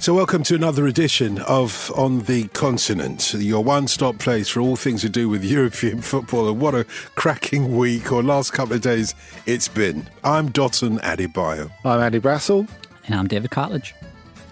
[0.00, 4.76] So, welcome to another edition of On the Continent, your one stop place for all
[4.76, 6.48] things to do with European football.
[6.48, 6.84] And what a
[7.16, 10.08] cracking week or last couple of days it's been.
[10.22, 11.72] I'm Dotun Adebayo.
[11.84, 12.68] I'm Andy Brassell.
[13.06, 13.92] And I'm David Cartledge.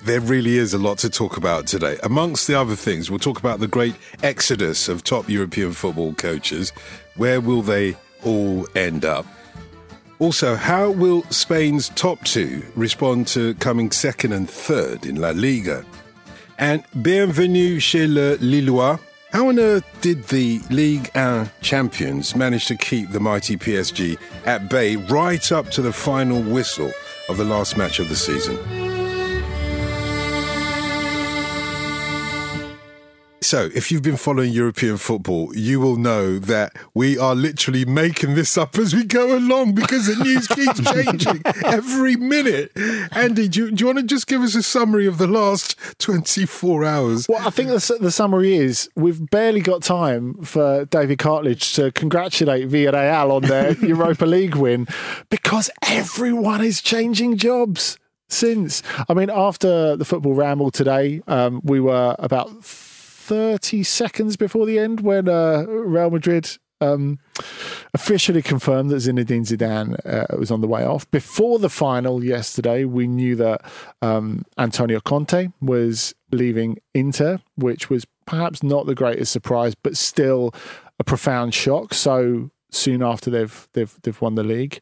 [0.02, 1.96] There really is a lot to talk about today.
[2.02, 3.94] Amongst the other things, we'll talk about the great
[4.24, 6.70] exodus of top European football coaches.
[7.14, 9.26] Where will they all end up?
[10.18, 15.84] Also, how will Spain's top two respond to coming second and third in La Liga?
[16.58, 18.98] And bienvenue chez le Lillois.
[19.32, 24.70] How on earth did the Ligue 1 champions manage to keep the mighty PSG at
[24.70, 26.92] bay right up to the final whistle
[27.28, 28.85] of the last match of the season?
[33.46, 38.34] So, if you've been following European football, you will know that we are literally making
[38.34, 42.72] this up as we go along because the news keeps changing every minute.
[43.12, 45.76] Andy, do you, do you, want to just give us a summary of the last
[46.00, 47.28] 24 hours?
[47.28, 51.92] Well, I think the, the summary is we've barely got time for David Cartledge to
[51.92, 54.88] congratulate Villarreal on their Europa League win
[55.30, 57.96] because everyone is changing jobs
[58.28, 58.82] since.
[59.08, 62.50] I mean, after the football ramble today, um, we were about
[63.26, 67.18] 30 seconds before the end when uh, Real Madrid um,
[67.92, 71.10] officially confirmed that Zinedine Zidane uh, was on the way off.
[71.10, 73.62] Before the final yesterday, we knew that
[74.00, 80.54] um, Antonio Conte was leaving Inter, which was perhaps not the greatest surprise, but still
[81.00, 81.94] a profound shock.
[81.94, 84.80] So soon after they've they've they've won the league.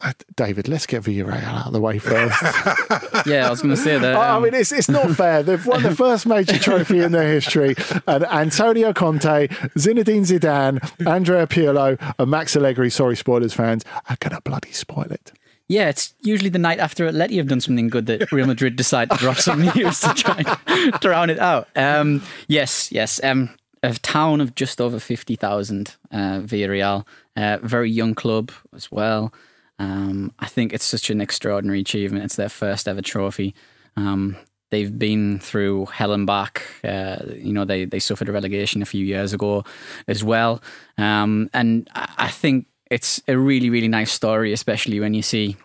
[0.00, 2.40] Uh, David, let's get Villarreal out of the way first.
[3.26, 4.14] yeah, I was going to say that.
[4.14, 4.20] Um...
[4.20, 5.42] I mean, it's it's not fair.
[5.42, 7.74] They've won the first major trophy in their history,
[8.06, 12.90] and Antonio Conte, Zinedine Zidane, Andrea Pirlo, and Max Allegri.
[12.90, 15.32] Sorry, spoilers, fans, are going to bloody spoil it.
[15.66, 19.10] Yeah, it's usually the night after Atleti have done something good that Real Madrid decide
[19.10, 21.68] to drop some news to try and drown it out.
[21.76, 23.22] Um, yes, yes.
[23.22, 23.50] Um,
[23.82, 27.06] a town of just over 50,000, uh, Villarreal.
[27.36, 29.32] Uh, very young club as well.
[29.78, 32.24] Um, I think it's such an extraordinary achievement.
[32.24, 33.54] It's their first ever trophy.
[33.96, 34.36] Um,
[34.70, 36.62] they've been through hell and back.
[36.84, 39.64] Uh, you know, they they suffered a relegation a few years ago
[40.06, 40.62] as well.
[40.96, 45.56] Um, and I think it's a really really nice story, especially when you see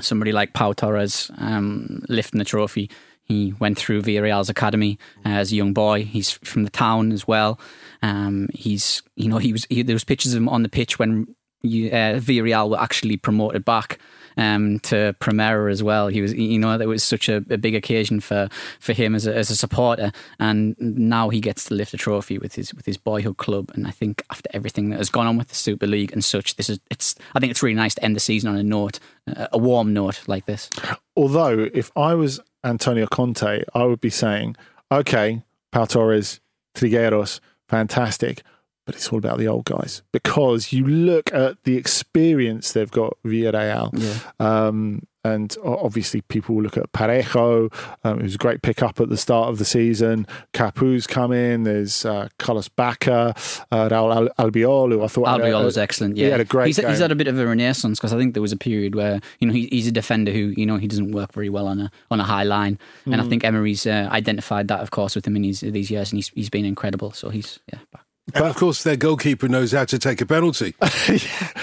[0.00, 2.90] somebody like Pau Torres um, lifting the trophy.
[3.22, 6.04] He went through Villarreal's academy as a young boy.
[6.04, 7.60] He's from the town as well.
[8.00, 9.66] Um, he's, you know, he was.
[9.68, 13.16] He, there was pictures of him on the pitch when you, uh, Villarreal were actually
[13.16, 13.98] promoted back
[14.38, 16.06] um, to Primera as well.
[16.08, 18.48] He was, you know, that was such a, a, big occasion for,
[18.78, 22.38] for him as a, as a supporter, and now he gets to lift a trophy
[22.38, 23.72] with his with his boyhood club.
[23.74, 26.54] And I think after everything that has gone on with the Super League and such,
[26.56, 27.16] this is it's.
[27.34, 30.22] I think it's really nice to end the season on a note, a warm note
[30.28, 30.70] like this.
[31.16, 34.56] Although, if I was Antonio Conte, I would be saying,
[34.92, 35.42] okay,
[35.72, 36.38] Pau Torres,
[36.76, 38.42] Trigueros, fantastic
[38.88, 43.18] but it's all about the old guys because you look at the experience they've got
[43.22, 43.90] Villarreal.
[43.92, 44.30] Yeah.
[44.40, 47.70] Um, and obviously, people will look at Parejo,
[48.02, 50.26] um, who's a great pickup at the start of the season.
[50.54, 51.64] Capu's come in.
[51.64, 53.36] There's uh, Carlos Bacca,
[53.70, 56.16] uh, Raul Albiol, who I thought Albiol was excellent.
[56.16, 56.68] Yeah, he had a great.
[56.68, 58.94] He's, he's, had a bit of a renaissance because I think there was a period
[58.94, 61.66] where you know he, he's a defender who you know he doesn't work very well
[61.66, 63.20] on a on a high line, and mm.
[63.22, 66.16] I think Emery's uh, identified that, of course, with him in these these years, and
[66.16, 67.12] he's he's been incredible.
[67.12, 68.07] So he's yeah back.
[68.32, 70.74] But of course, their goalkeeper knows how to take a penalty.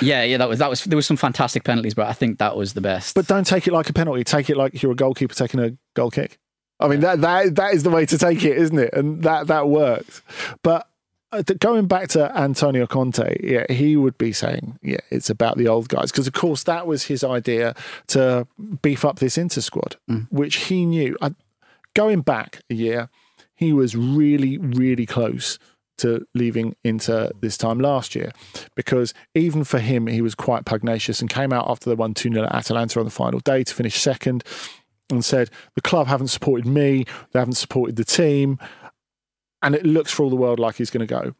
[0.02, 2.58] yeah, yeah, that was that was there was some fantastic penalties, but I think that
[2.58, 3.16] was the best.
[3.16, 4.24] But don't take it like a penalty.
[4.24, 6.40] Take it like you're a goalkeeper taking a goal kick.
[6.80, 8.94] I mean that that that is the way to take it, isn't it?
[8.94, 10.22] And that that works.
[10.64, 10.88] But
[11.32, 15.68] uh, going back to Antonio Conte, yeah, he would be saying, yeah, it's about the
[15.68, 17.76] old guys because, of course, that was his idea
[18.08, 18.48] to
[18.82, 20.28] beef up this Inter squad, mm.
[20.30, 21.18] which he knew.
[21.94, 23.10] Going back a year,
[23.54, 25.60] he was really, really close
[25.98, 28.32] to leaving Inter this time last year.
[28.76, 32.32] Because even for him, he was quite pugnacious and came out after they won 2
[32.32, 34.44] 0 at Atalanta on the final day to finish second
[35.10, 38.60] and said, The club haven't supported me, they haven't supported the team,
[39.62, 41.34] and it looks for all the world like he's going to go.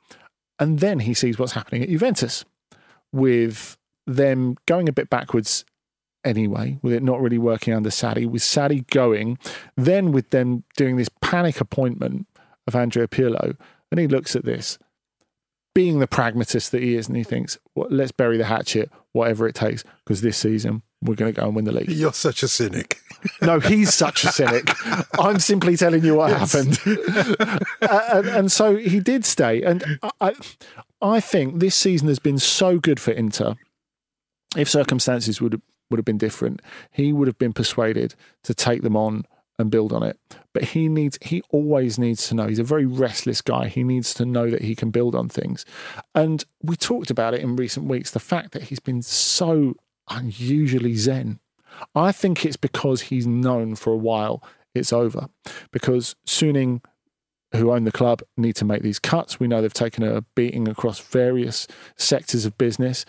[0.60, 2.46] And then he sees what's happening at Juventus
[3.12, 5.66] with them going a bit backwards
[6.24, 9.38] anyway, with it not really working under Sarri, with Sarri going,
[9.78, 12.28] then with them doing this panic appointment
[12.68, 13.56] of Andrea Pirlo,
[13.92, 14.78] and he looks at this,
[15.74, 19.48] being the pragmatist that he is, and he thinks, well, let's bury the hatchet, whatever
[19.48, 21.90] it takes, because this season we're going to go and win the league.
[21.90, 23.00] You're such a cynic.
[23.42, 24.72] No, he's such a cynic.
[25.20, 26.54] I'm simply telling you what yes.
[26.54, 26.80] happened.
[27.82, 29.64] uh, and, and, so he did stay.
[29.64, 30.34] And I,
[31.02, 33.56] I think this season has been so good for Inter.
[34.56, 36.62] If circumstances would would have been different,
[36.92, 39.26] he would have been persuaded to take them on
[39.58, 40.20] and build on it.
[40.54, 42.48] But he needs he always needs to know.
[42.48, 43.68] He's a very restless guy.
[43.68, 45.66] He needs to know that he can build on things.
[46.14, 49.76] And we talked about it in recent weeks, the fact that he's been so
[50.10, 51.40] unusually zen.
[51.94, 54.44] I think it's because he's known for a while
[54.74, 55.30] it's over.
[55.72, 56.82] Because Suning
[57.54, 59.40] who own the club need to make these cuts.
[59.40, 63.06] We know they've taken a beating across various sectors of business.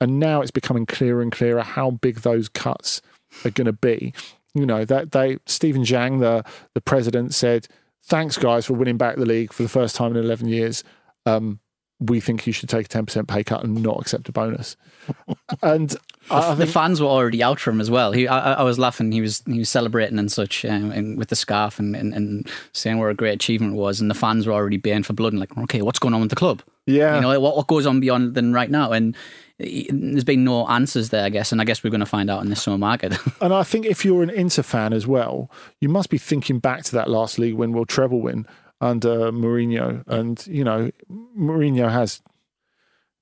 [0.00, 3.02] And now it's becoming clearer and clearer how big those cuts
[3.44, 4.14] are going to be
[4.54, 6.44] you know that they Stephen Zhang, the
[6.74, 7.68] the president, said,
[8.04, 10.84] "Thanks, guys, for winning back the league for the first time in eleven years.
[11.26, 11.60] Um,
[12.02, 14.76] we think you should take a ten percent pay cut and not accept a bonus."
[15.62, 15.96] and
[16.28, 18.12] the, the, fans were already out for him as well.
[18.12, 19.12] He, I, I was laughing.
[19.12, 22.48] He was he was celebrating and such, um, and with the scarf and, and, and
[22.72, 24.00] saying what a great achievement it was.
[24.00, 26.30] And the fans were already baying for blood and like, okay, what's going on with
[26.30, 26.62] the club?
[26.90, 28.92] Yeah, you know what what goes on beyond than right now.
[28.92, 29.16] And
[29.58, 32.42] there's been no answers there, I guess, and I guess we're going to find out
[32.42, 33.14] in this summer market.
[33.40, 35.50] and I think if you're an Inter fan as well,
[35.80, 38.46] you must be thinking back to that last league win, World treble win
[38.80, 40.90] under Mourinho, and you know
[41.38, 42.22] Mourinho has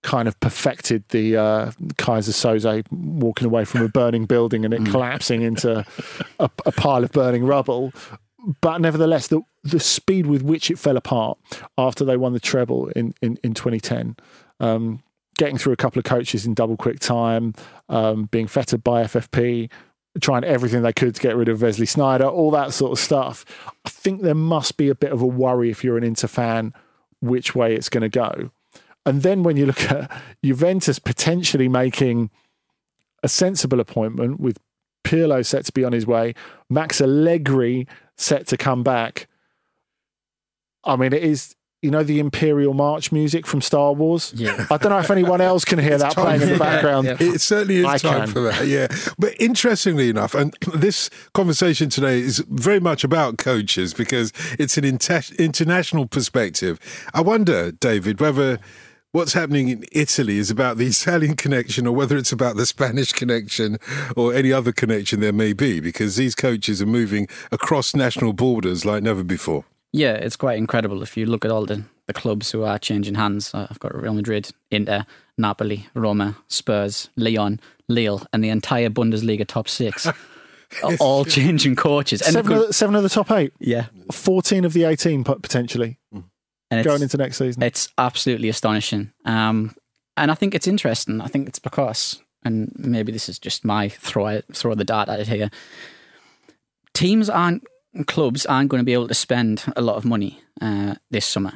[0.03, 4.81] kind of perfected the uh, Keyser Söze walking away from a burning building and it
[4.81, 4.91] mm.
[4.91, 5.85] collapsing into
[6.39, 7.93] a, a pile of burning rubble.
[8.61, 11.39] But nevertheless, the the speed with which it fell apart
[11.77, 14.17] after they won the treble in in, in 2010.
[14.61, 15.03] Um,
[15.37, 17.55] getting through a couple of coaches in double quick time,
[17.89, 19.71] um, being fettered by FFP,
[20.21, 23.45] trying everything they could to get rid of Wesley Sneijder, all that sort of stuff.
[23.85, 26.75] I think there must be a bit of a worry if you're an Inter fan
[27.21, 28.51] which way it's going to go.
[29.07, 30.11] And then when you look at
[30.45, 32.31] Juventus potentially making
[33.23, 34.59] a sensible appointment with
[35.05, 36.35] Pirlo set to be on his way,
[36.69, 37.87] Max Allegri
[38.17, 39.29] set to come back.
[40.85, 44.33] I mean, it is you know the Imperial March music from Star Wars?
[44.35, 44.67] Yeah.
[44.71, 47.07] I don't know if anyone else can hear that playing in the background.
[47.07, 47.35] Yeah, yeah.
[47.35, 48.29] It certainly is I time can.
[48.33, 48.89] for that, yeah.
[49.19, 54.85] But interestingly enough, and this conversation today is very much about coaches because it's an
[54.85, 56.81] inter- international perspective.
[57.15, 58.59] I wonder, David, whether
[59.13, 63.13] what's happening in Italy is about the Italian connection or whether it's about the Spanish
[63.13, 63.79] connection
[64.17, 68.85] or any other connection there may be, because these coaches are moving across national borders
[68.85, 69.65] like never before.
[69.93, 73.15] Yeah, it's quite incredible if you look at all the, the clubs who are changing
[73.15, 73.55] hands.
[73.55, 75.07] Uh, I've got Real Madrid, Inter,
[75.39, 77.59] Napoli, Roma, Spurs, Lyon,
[77.89, 80.07] Lille, and the entire Bundesliga top six.
[81.01, 82.21] all changing coaches.
[82.21, 83.55] And seven, of the, seven of the top eight.
[83.59, 83.87] Yeah.
[84.13, 85.99] 14 of the 18 potentially
[86.71, 87.63] and going into next season.
[87.63, 89.13] It's absolutely astonishing.
[89.25, 89.75] Um,
[90.17, 91.21] and I think it's interesting.
[91.21, 95.21] I think it's because, and maybe this is just my throw, throw the dart at
[95.21, 95.51] it here,
[96.95, 97.65] teams aren't
[98.07, 101.55] clubs aren't going to be able to spend a lot of money uh, this summer.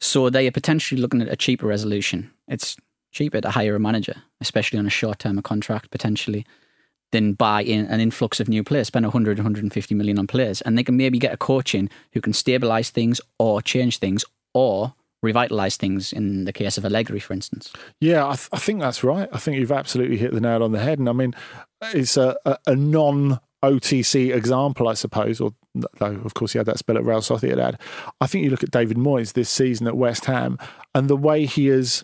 [0.00, 2.30] So they are potentially looking at a cheaper resolution.
[2.48, 2.76] It's
[3.12, 6.46] cheaper to hire a manager, especially on a short term contract potentially,
[7.12, 10.60] than buy in an influx of new players, spend 100, 150 million on players.
[10.62, 14.24] And they can maybe get a coach in who can stabilise things or change things
[14.56, 17.70] or revitalize things in the case of Allegri, for instance.
[18.00, 19.28] Yeah, I, th- I, think that's right.
[19.32, 20.98] I think you've absolutely hit the nail on the head.
[20.98, 21.34] And I mean,
[21.82, 26.66] it's a, a, a non OTC example, I suppose, or though of course he had
[26.66, 27.78] that spell at Real Sociedad.
[28.20, 30.58] I think you look at David Moyes this season at West Ham
[30.94, 32.02] and the way he is.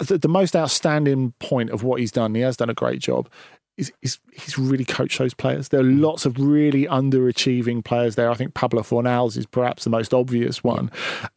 [0.00, 3.28] The, the most outstanding point of what he's done, he has done a great job,
[3.76, 5.68] he's, he's, he's really coached those players.
[5.68, 6.00] There are mm.
[6.00, 8.30] lots of really underachieving players there.
[8.30, 10.90] I think Pablo Fornals is perhaps the most obvious one.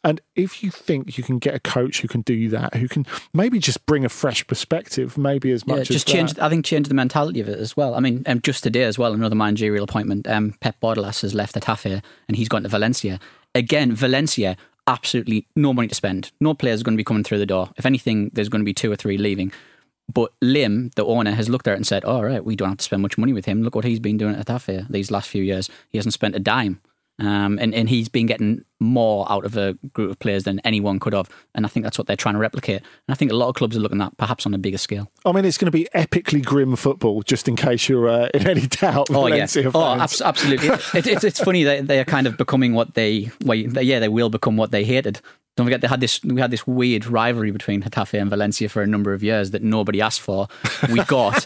[0.03, 3.05] And if you think you can get a coach who can do that, who can
[3.33, 6.33] maybe just bring a fresh perspective, maybe as much yeah, just change.
[6.33, 6.43] That.
[6.45, 7.95] I think change the mentality of it as well.
[7.95, 10.27] I mean, um, just today as well, another managerial appointment.
[10.27, 13.19] Um, Pep Bordalas has left Getafe and he's gone to Valencia.
[13.55, 14.55] Again, Valencia
[14.87, 16.31] absolutely no money to spend.
[16.39, 17.69] No players are going to be coming through the door.
[17.77, 19.51] If anything, there's going to be two or three leaving.
[20.11, 22.77] But Lim, the owner, has looked at it and said, "All right, we don't have
[22.79, 23.63] to spend much money with him.
[23.63, 25.69] Look what he's been doing at Getafe these last few years.
[25.89, 26.81] He hasn't spent a dime."
[27.19, 30.99] Um, and, and he's been getting more out of a group of players than anyone
[30.99, 31.29] could have.
[31.53, 32.77] And I think that's what they're trying to replicate.
[32.77, 34.77] And I think a lot of clubs are looking at that perhaps on a bigger
[34.77, 35.11] scale.
[35.25, 38.47] I mean, it's going to be epically grim football, just in case you're uh, in
[38.47, 39.09] any doubt.
[39.11, 39.47] Oh, yeah.
[39.73, 40.69] Oh, abs- absolutely.
[40.69, 44.07] it, it's it's funny that they are kind of becoming what they, well, yeah, they
[44.07, 45.19] will become what they hated.
[45.59, 48.81] Don't forget they had this we had this weird rivalry between Getafe and Valencia for
[48.81, 50.47] a number of years that nobody asked for.
[50.89, 51.45] We got,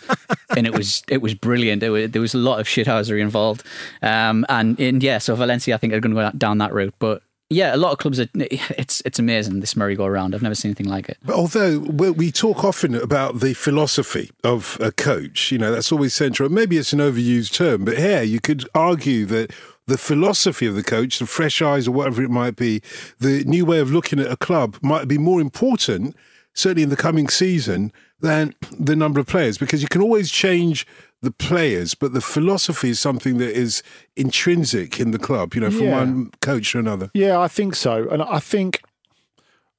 [0.55, 1.81] and it was it was brilliant.
[1.81, 3.63] It was, there was a lot of shithousery involved,
[4.03, 6.93] um, and, and yeah, so Valencia I think are going to go down that route.
[6.99, 8.27] But yeah, a lot of clubs are.
[8.35, 10.35] It's it's amazing this merry-go-round.
[10.35, 11.17] I've never seen anything like it.
[11.25, 15.91] But although we we talk often about the philosophy of a coach, you know, that's
[15.91, 16.49] always central.
[16.49, 19.51] Maybe it's an overused term, but here you could argue that
[19.87, 22.81] the philosophy of the coach, the fresh eyes or whatever it might be,
[23.19, 26.15] the new way of looking at a club might be more important,
[26.53, 30.87] certainly in the coming season, than the number of players, because you can always change
[31.21, 33.81] the players, but the philosophy is something that is
[34.15, 35.97] intrinsic in the club, you know, from Yeah.
[35.99, 37.09] one coach to another.
[37.13, 38.07] Yeah, I think so.
[38.09, 38.81] And I think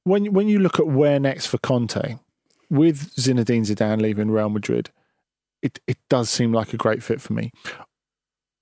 [0.03, 2.17] when when you look at where next for Conte,
[2.69, 4.89] with Zinedine Zidane leaving Real Madrid,
[5.61, 7.51] it, it does seem like a great fit for me.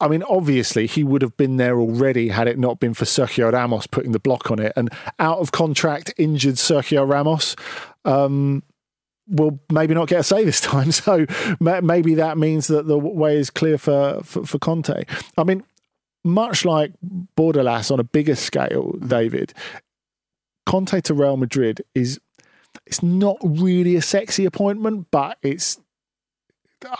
[0.03, 3.53] I mean, obviously, he would have been there already had it not been for Sergio
[3.53, 4.73] Ramos putting the block on it.
[4.75, 7.55] And out of contract, injured Sergio Ramos
[8.03, 8.63] um,
[9.29, 10.91] will maybe not get a say this time.
[10.91, 11.25] So
[11.61, 15.05] maybe that means that the way is clear for, for, for Conte.
[15.37, 15.63] I mean,
[16.25, 16.91] much like
[17.37, 19.53] Bordalas on a bigger scale, David,
[20.65, 22.19] Conte to Real Madrid is
[22.85, 25.79] it's not really a sexy appointment, but it's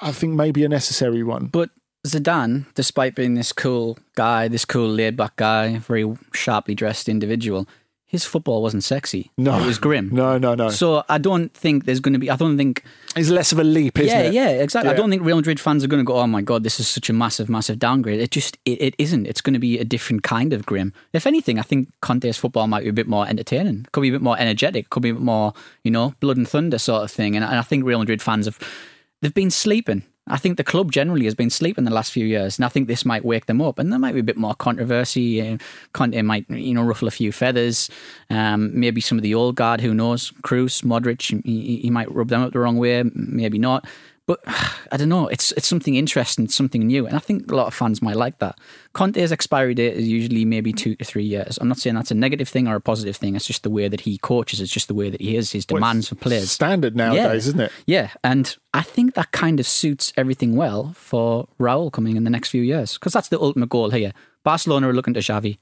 [0.02, 1.48] I think maybe a necessary one.
[1.48, 1.70] But
[2.06, 7.68] Zidane, despite being this cool guy, this cool laid back guy, very sharply dressed individual,
[8.14, 9.32] his football wasn't sexy.
[9.40, 9.58] No.
[9.58, 10.10] it was grim.
[10.12, 10.70] No, no, no.
[10.70, 12.30] So I don't think there's going to be.
[12.30, 12.84] I don't think.
[13.16, 14.34] It's less of a leap, isn't yeah, it?
[14.34, 14.92] yeah, exactly.
[14.92, 16.88] I don't think Real Madrid fans are going to go, "Oh my god, this is
[16.88, 19.26] such a massive, massive downgrade." It just, it, it isn't.
[19.26, 20.94] It's going to be a different kind of grim.
[21.12, 23.88] If anything, I think Conte's football might be a bit more entertaining.
[23.94, 24.92] Could be a bit more energetic.
[24.92, 27.36] Could be a bit more, you know, blood and thunder sort of thing.
[27.36, 28.60] And, and I think Real Madrid fans have,
[29.22, 30.04] they've been sleeping.
[30.28, 32.88] I think the club generally has been sleeping the last few years, and I think
[32.88, 33.78] this might wake them up.
[33.78, 35.42] And there might be a bit more controversy.
[35.42, 35.58] Uh,
[35.92, 37.90] Conte might, you know, ruffle a few feathers.
[38.30, 40.32] Um, maybe some of the old guard, who knows?
[40.44, 43.04] Kroos, Modric, he, he might rub them up the wrong way.
[43.14, 43.86] Maybe not.
[44.26, 44.40] But
[44.92, 45.28] I don't know.
[45.28, 48.40] It's it's something interesting, something new, and I think a lot of fans might like
[48.40, 48.60] that.
[48.94, 51.58] Conte's expiry date is usually maybe two to three years.
[51.58, 53.36] I'm not saying that's a negative thing or a positive thing.
[53.36, 54.62] It's just the way that he coaches.
[54.62, 55.52] It's just the way that he is.
[55.52, 56.52] His demands for players.
[56.52, 57.72] Standard nowadays, isn't it?
[57.86, 62.30] Yeah, and I think that kind of suits everything well for Raul coming in the
[62.30, 64.14] next few years because that's the ultimate goal here.
[64.44, 65.58] Barcelona are looking to Xavi,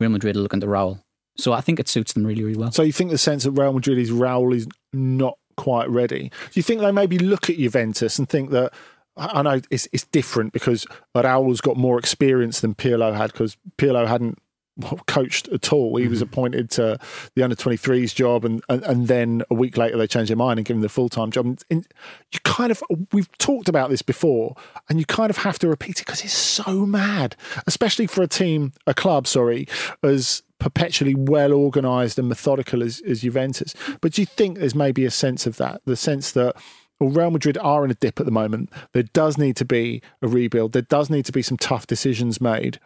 [0.00, 1.02] Real Madrid are looking to Raul.
[1.38, 2.72] So I think it suits them really, really well.
[2.72, 6.30] So you think the sense that Real Madrid is Raul is not quite ready?
[6.30, 8.72] Do you think they maybe look at Juventus and think that
[9.16, 14.06] I know it's it's different because Raul's got more experience than Pirlo had because Pirlo
[14.06, 14.38] hadn't
[15.06, 15.96] coached at all.
[15.96, 16.32] He was mm-hmm.
[16.32, 16.98] appointed to
[17.34, 20.58] the under 23s job and, and and then a week later they changed their mind
[20.58, 21.46] and gave him the full time job.
[21.46, 21.86] And, and
[22.32, 24.56] you kind of we've talked about this before
[24.88, 28.28] and you kind of have to repeat it because it's so mad, especially for a
[28.28, 29.66] team, a club, sorry,
[30.02, 33.74] as perpetually well organised and methodical as, as Juventus.
[34.00, 35.82] But do you think there's maybe a sense of that?
[35.84, 36.56] The sense that
[36.98, 38.70] well, Real Madrid are in a dip at the moment.
[38.92, 40.72] There does need to be a rebuild.
[40.72, 42.80] There does need to be some tough decisions made.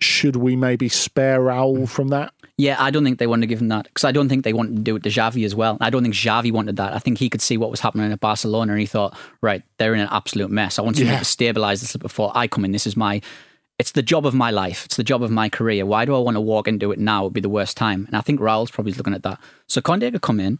[0.00, 1.84] Should we maybe spare Raul hmm.
[1.84, 2.32] from that?
[2.56, 4.52] Yeah, I don't think they want to give him that because I don't think they
[4.52, 5.78] want to do it to Xavi as well.
[5.80, 6.92] I don't think Xavi wanted that.
[6.92, 9.94] I think he could see what was happening at Barcelona and he thought, right, they're
[9.94, 10.78] in an absolute mess.
[10.78, 11.18] I want Yeah.
[11.18, 12.72] to stabilise this before I come in.
[12.72, 13.22] This is my,
[13.78, 14.84] it's the job of my life.
[14.84, 15.86] It's the job of my career.
[15.86, 17.22] Why do I want to walk into it now?
[17.22, 18.04] It would be the worst time.
[18.06, 19.40] And I think Raul's probably looking at that.
[19.66, 20.58] So Conte could come in,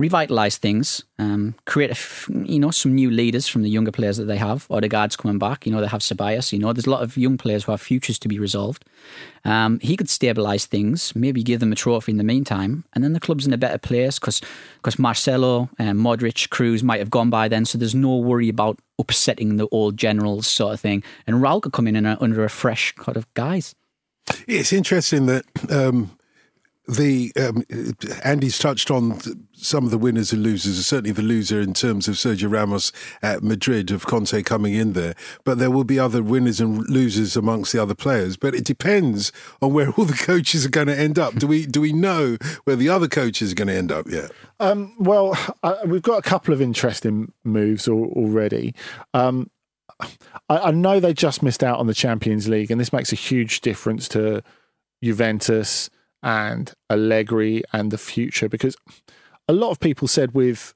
[0.00, 1.92] revitalise things, um, create
[2.28, 4.66] you know some new leaders from the younger players that they have.
[4.68, 5.66] Odegaard's coming back.
[5.66, 6.52] You know they have Ceballos.
[6.52, 8.84] You know there's a lot of young players who have futures to be resolved.
[9.44, 13.12] Um, he could stabilise things, maybe give them a trophy in the meantime, and then
[13.12, 14.40] the club's in a better place because
[14.76, 18.78] because Marcelo, um, Modric, Kroos might have gone by then, so there's no worry about
[18.98, 21.02] upsetting the old generals sort of thing.
[21.26, 23.74] And Raul could come in and, uh, under a fresh kind of guise.
[24.46, 26.10] It's interesting that um,
[26.90, 27.64] the um,
[28.24, 29.20] Andy's touched on
[29.52, 30.84] some of the winners and losers.
[30.84, 32.92] Certainly, the loser in terms of Sergio Ramos
[33.22, 37.36] at Madrid of Conte coming in there, but there will be other winners and losers
[37.36, 38.36] amongst the other players.
[38.36, 39.30] But it depends
[39.62, 41.34] on where all the coaches are going to end up.
[41.34, 44.32] Do we do we know where the other coaches are going to end up yet?
[44.58, 48.74] Um, well, uh, we've got a couple of interesting moves al- already.
[49.14, 49.50] Um,
[50.00, 50.08] I,
[50.48, 53.60] I know they just missed out on the Champions League, and this makes a huge
[53.60, 54.42] difference to
[55.02, 55.88] Juventus
[56.22, 58.76] and Allegri and the future because
[59.48, 60.74] a lot of people said with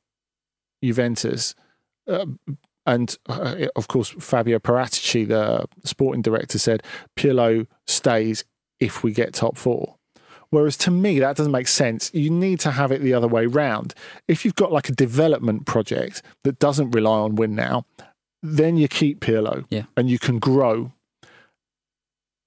[0.82, 1.54] Juventus,
[2.08, 2.26] uh,
[2.86, 6.82] and uh, of course Fabio Paratici, the sporting director, said
[7.16, 8.44] Pirlo stays
[8.80, 9.96] if we get top four.
[10.50, 12.10] Whereas to me, that doesn't make sense.
[12.14, 13.94] You need to have it the other way round.
[14.28, 17.86] If you've got like a development project that doesn't rely on win now,
[18.42, 19.84] then you keep Pirlo Yeah.
[19.96, 20.92] and you can grow.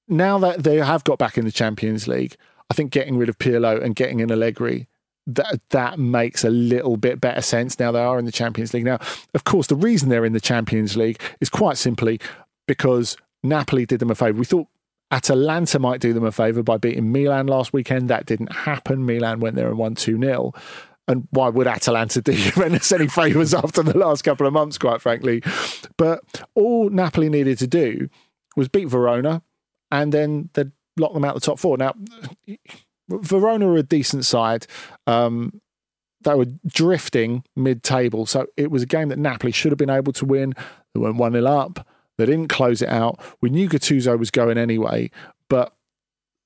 [0.08, 2.36] Now that they have got back in the Champions League,
[2.70, 4.88] I think getting rid of Pirlo and getting in Allegri,
[5.26, 8.86] that that makes a little bit better sense now they are in the Champions League.
[8.86, 9.00] Now,
[9.34, 12.20] of course, the reason they're in the Champions League is quite simply
[12.66, 14.40] because Napoli did them a favour.
[14.40, 14.68] We thought
[15.12, 18.10] Atalanta might do them a favour by beating Milan last weekend.
[18.10, 19.06] That didn't happen.
[19.06, 20.54] Milan went there and won 2 0.
[21.10, 25.02] And why would Atalanta do Juventus any favours after the last couple of months, quite
[25.02, 25.42] frankly?
[25.98, 26.22] But
[26.56, 28.10] all Napoli needed to do
[28.56, 29.42] was beat Verona
[29.92, 31.78] and then they'd lock them out the top four.
[31.78, 31.94] Now,
[33.10, 34.68] Verona are a decent side.
[35.06, 35.62] Um,
[36.22, 38.26] they were drifting mid table.
[38.26, 40.54] So it was a game that Napoli should have been able to win.
[40.94, 41.88] They went 1 0 up.
[42.18, 43.20] They didn't close it out.
[43.42, 45.12] We knew Gattuso was going anyway,
[45.50, 45.74] but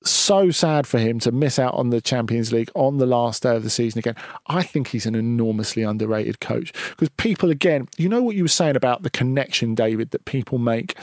[0.04, 3.56] so sad for him to miss out on the Champions League on the last day
[3.56, 4.16] of the season again.
[4.46, 8.48] I think he's an enormously underrated coach because people, again, you know what you were
[8.48, 10.96] saying about the connection, David, that people make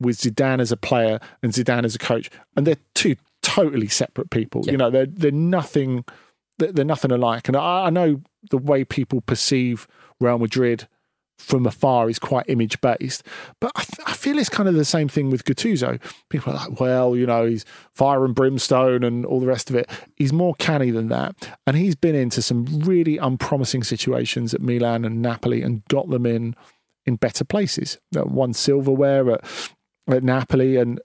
[0.00, 4.30] with Zidane as a player and Zidane as a coach, and they're two totally separate
[4.30, 4.62] people.
[4.66, 6.04] You know, they're they're nothing,
[6.58, 7.48] they're, they're nothing alike.
[7.48, 8.20] And I, I know
[8.50, 9.86] the way people perceive
[10.20, 10.88] Real Madrid
[11.38, 13.24] from afar is quite image based.
[13.60, 16.00] But I, th- I feel it's kind of the same thing with Gattuso.
[16.30, 19.76] People are like, well, you know, he's fire and brimstone and all the rest of
[19.76, 19.90] it.
[20.16, 21.58] He's more canny than that.
[21.66, 26.24] And he's been into some really unpromising situations at Milan and Napoli and got them
[26.26, 26.54] in
[27.06, 27.98] in better places.
[28.16, 29.44] Uh, Won silverware at,
[30.08, 31.00] at Napoli and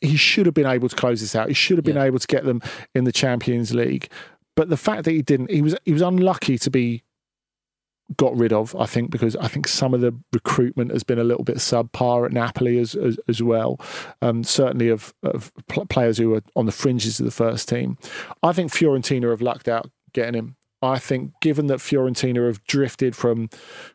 [0.00, 1.48] he should have been able to close this out.
[1.48, 2.60] He should have been able to get them
[2.94, 4.10] in the Champions League.
[4.56, 7.02] But the fact that he didn't, he was he was unlucky to be
[8.16, 11.24] got rid of, I think, because I think some of the recruitment has been a
[11.24, 13.80] little bit subpar at Napoli as as, as well.
[14.22, 17.98] Um, certainly of, of pl- players who are on the fringes of the first team.
[18.42, 20.56] I think Fiorentina have lucked out getting him.
[20.82, 23.48] I think, given that Fiorentina have drifted from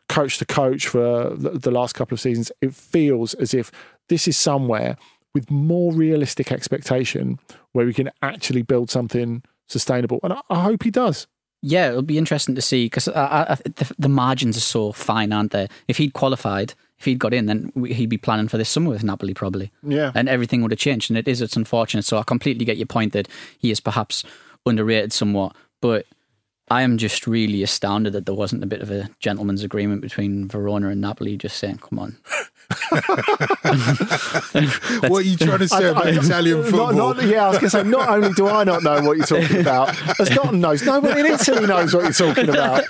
[0.08, 3.70] coach to coach for the last couple of seasons, it feels as if
[4.10, 4.96] this is somewhere
[5.34, 7.38] with more realistic expectation
[7.72, 10.20] where we can actually build something sustainable.
[10.22, 11.26] And I, I hope he does.
[11.62, 15.68] Yeah, it'll be interesting to see because the, the margins are so fine, aren't they?
[15.88, 19.04] If he'd qualified, if he'd got in, then he'd be planning for this summer with
[19.04, 19.70] Napoli probably.
[19.82, 20.10] Yeah.
[20.14, 21.10] and everything would have changed.
[21.10, 22.04] And it is, it's unfortunate.
[22.04, 24.24] So I completely get your point that he is perhaps
[24.66, 26.06] underrated somewhat, but
[26.70, 30.46] I am just really astounded that there wasn't a bit of a gentleman's agreement between
[30.48, 32.16] Verona and Napoli, just saying, "Come on."
[35.08, 36.92] what are you trying to say about Italian football?
[36.92, 39.16] Not, not, yeah, I was going to say, not only do I not know what
[39.16, 39.88] you're talking about,
[40.20, 42.84] as Scotland knows, nobody in Italy knows what you're talking about.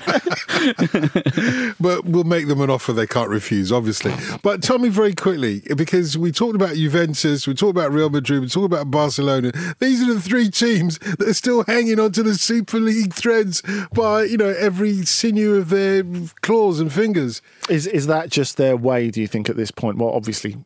[1.81, 4.13] but we'll make them an offer they can't refuse, obviously.
[4.43, 8.43] But tell me very quickly, because we talked about Juventus, we talked about Real Madrid,
[8.43, 9.53] we talked about Barcelona.
[9.79, 13.63] These are the three teams that are still hanging onto the Super League threads
[13.95, 16.05] by, you know, every sinew of their
[16.43, 17.41] claws and fingers.
[17.69, 19.99] Is is that just their way, do you think, at this point?
[19.99, 20.57] Well, obviously,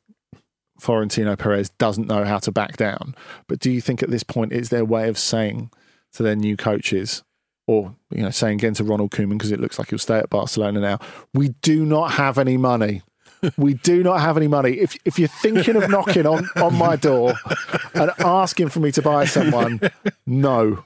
[0.80, 3.14] Florentino Perez doesn't know how to back down.
[3.48, 5.70] But do you think at this point it's their way of saying
[6.14, 7.22] to their new coaches,
[7.66, 10.30] or you know, saying again to Ronald Koeman because it looks like he'll stay at
[10.30, 10.98] Barcelona now,
[11.32, 13.02] we do not have any money.
[13.57, 14.72] We do not have any money.
[14.78, 17.35] If if you're thinking of knocking on, on my door
[17.94, 19.80] and asking for me to buy someone,
[20.26, 20.85] no.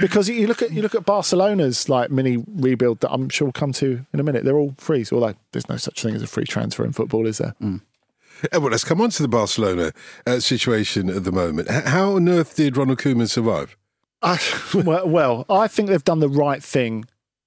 [0.00, 3.52] Because you look at you look at Barcelona's like mini rebuild that I'm sure we'll
[3.52, 4.44] come to in a minute.
[4.44, 7.38] They're all free, although there's no such thing as a free transfer in football, is
[7.38, 7.54] there?
[7.60, 9.92] Uh, well, let's come on to the Barcelona
[10.26, 11.68] uh, situation at the moment.
[11.68, 13.76] How on earth did Ronald Koeman survive?
[14.22, 14.38] I,
[14.74, 17.04] well, well, I think they've done the right thing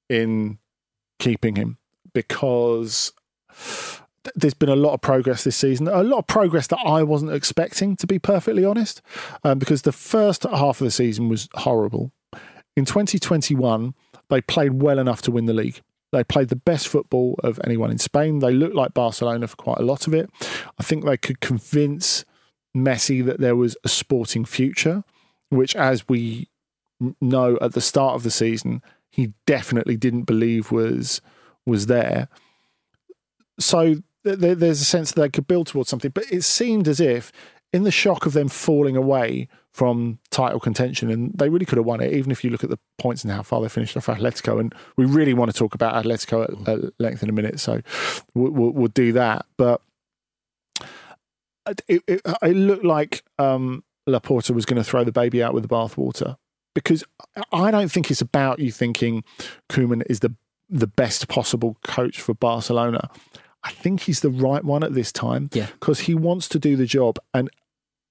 [0.10, 0.58] in
[1.20, 1.78] keeping him
[2.14, 3.14] because
[4.36, 5.88] there's been a lot of progress this season.
[5.88, 9.02] A lot of progress that I wasn't expecting, to be perfectly honest,
[9.44, 12.12] um, because the first half of the season was horrible.
[12.76, 13.94] In 2021,
[14.30, 15.82] they played well enough to win the league.
[16.12, 18.40] They played the best football of anyone in Spain.
[18.40, 20.30] They looked like Barcelona for quite a lot of it.
[20.78, 22.26] I think they could convince
[22.76, 25.04] Messi that there was a sporting future,
[25.50, 26.50] which, as we
[27.20, 31.22] know at the start of the season, he definitely didn't believe was
[31.66, 32.28] was there.
[33.60, 37.32] So there's a sense that they could build towards something, but it seemed as if,
[37.74, 41.86] in the shock of them falling away from title contention, and they really could have
[41.86, 44.08] won it, even if you look at the points and how far they finished off
[44.08, 44.60] Atletico.
[44.60, 47.82] And we really want to talk about Atletico at, at length in a minute, so
[48.36, 49.46] we'll, we'll, we'll do that.
[49.58, 49.82] But
[51.88, 55.64] it, it, it looked like um, Laporta was going to throw the baby out with
[55.64, 56.38] the bathwater
[56.74, 57.04] because
[57.52, 59.24] I don't think it's about you thinking
[59.70, 60.36] Koeman is the
[60.74, 63.10] the best possible coach for Barcelona.
[63.63, 65.67] I think he's the right one at this time Yeah.
[65.80, 67.19] because he wants to do the job.
[67.34, 67.50] And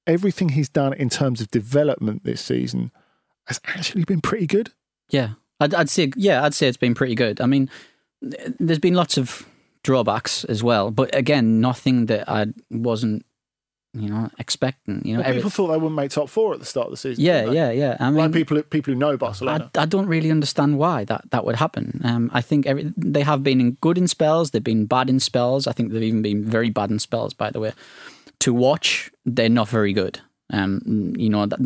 [0.07, 2.91] everything he's done in terms of development this season
[3.47, 4.71] has actually been pretty good.
[5.11, 7.41] Yeah, I'd, I'd say yeah, I'd say it's been pretty good.
[7.41, 7.69] I mean,
[8.23, 9.47] there's been lots of
[9.83, 13.25] drawbacks as well, but again, nothing that I wasn't
[13.93, 15.03] you know expecting.
[15.05, 16.91] You know, Well, every- people thought they wouldn't make top four at the start of
[16.93, 17.25] the season.
[17.25, 17.97] yeah, yeah, yeah.
[18.01, 19.71] I mean, like people people who know Barcelona.
[19.75, 22.01] I, I don't really understand why that, that would happen.
[22.05, 25.19] Um, I think every, they have been in good in spells, they've been bad in
[25.21, 25.67] spells.
[25.67, 27.73] I think they've even been very bad in spells, by the way.
[28.41, 30.21] To watch, they're not very good.
[30.53, 31.61] Um, you know that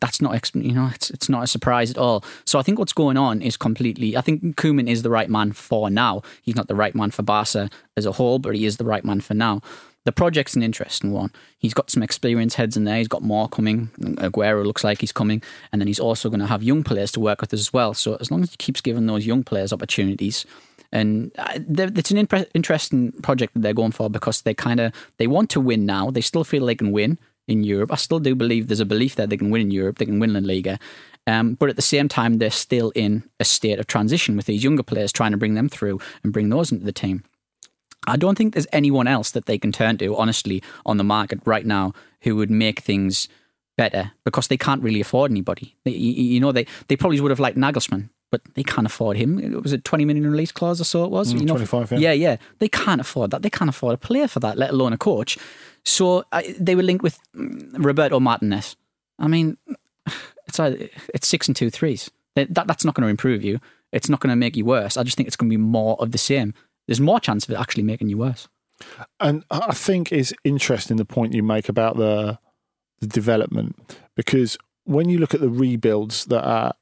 [0.00, 2.22] that's not you know it's it's not a surprise at all.
[2.44, 4.16] So I think what's going on is completely.
[4.16, 6.20] I think Koeman is the right man for now.
[6.42, 9.04] He's not the right man for Barca as a whole, but he is the right
[9.04, 9.60] man for now.
[10.04, 11.30] The project's an interesting one.
[11.58, 12.96] He's got some experienced heads in there.
[12.96, 13.88] He's got more coming.
[14.00, 17.20] Aguero looks like he's coming, and then he's also going to have young players to
[17.20, 17.94] work with as well.
[17.94, 20.44] So as long as he keeps giving those young players opportunities,
[20.90, 24.92] and uh, it's an impre- interesting project that they're going for because they kind of
[25.18, 26.10] they want to win now.
[26.10, 27.92] They still feel they can win in Europe.
[27.92, 29.98] I still do believe there's a belief that they can win in Europe.
[29.98, 30.78] They can win La Liga.
[31.26, 34.64] Um, but at the same time, they're still in a state of transition with these
[34.64, 37.22] younger players, trying to bring them through and bring those into the team.
[38.06, 41.40] I don't think there's anyone else that they can turn to, honestly, on the market
[41.44, 43.28] right now who would make things
[43.78, 45.76] better because they can't really afford anybody.
[45.84, 49.38] They, you, know, they, they probably would have liked Nagelsmann, but they can't afford him.
[49.38, 51.32] It was a 20 million release clause or so it was.
[51.32, 51.98] you know, 25, yeah.
[51.98, 52.36] yeah, yeah.
[52.58, 53.42] They can't afford that.
[53.42, 55.38] They can't afford a player for that, let alone a coach.
[55.84, 58.76] So I, they were linked with mm, Roberto Martinez.
[59.18, 59.56] I mean,
[60.48, 62.10] it's a, it's six and two threes.
[62.34, 63.58] That- that's not going to improve you.
[63.92, 64.96] It's not going to make you worse.
[64.96, 66.54] I just think it's going to be more of the same.
[66.86, 68.48] There's more chance of it actually making you worse.
[69.20, 72.38] And I think it's interesting the point you make about the,
[73.00, 76.72] the development because when you look at the rebuilds that are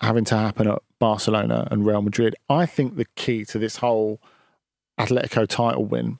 [0.00, 4.20] having to happen at Barcelona and Real Madrid, I think the key to this whole
[4.98, 6.18] Atletico title win,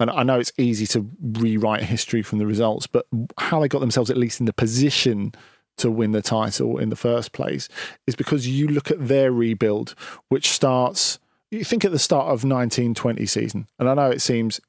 [0.00, 3.06] and I know it's easy to rewrite history from the results, but
[3.38, 5.32] how they got themselves at least in the position
[5.76, 7.68] to win the title in the first place
[8.06, 9.94] is because you look at their rebuild,
[10.28, 11.18] which starts.
[11.50, 14.60] You think at the start of 1920 season, and I know it seems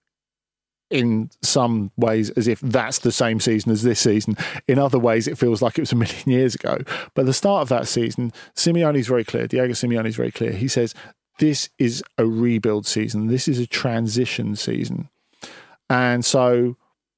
[0.91, 4.38] in some ways as if that's the same season as this season.
[4.67, 6.77] In other ways, it feels like it was a million years ago.
[7.15, 9.47] But the start of that season, Simeone's very clear.
[9.47, 10.51] Diego Simeone's very clear.
[10.51, 10.93] He says
[11.39, 13.27] this is a rebuild season.
[13.27, 15.09] This is a transition season,
[15.89, 16.77] and so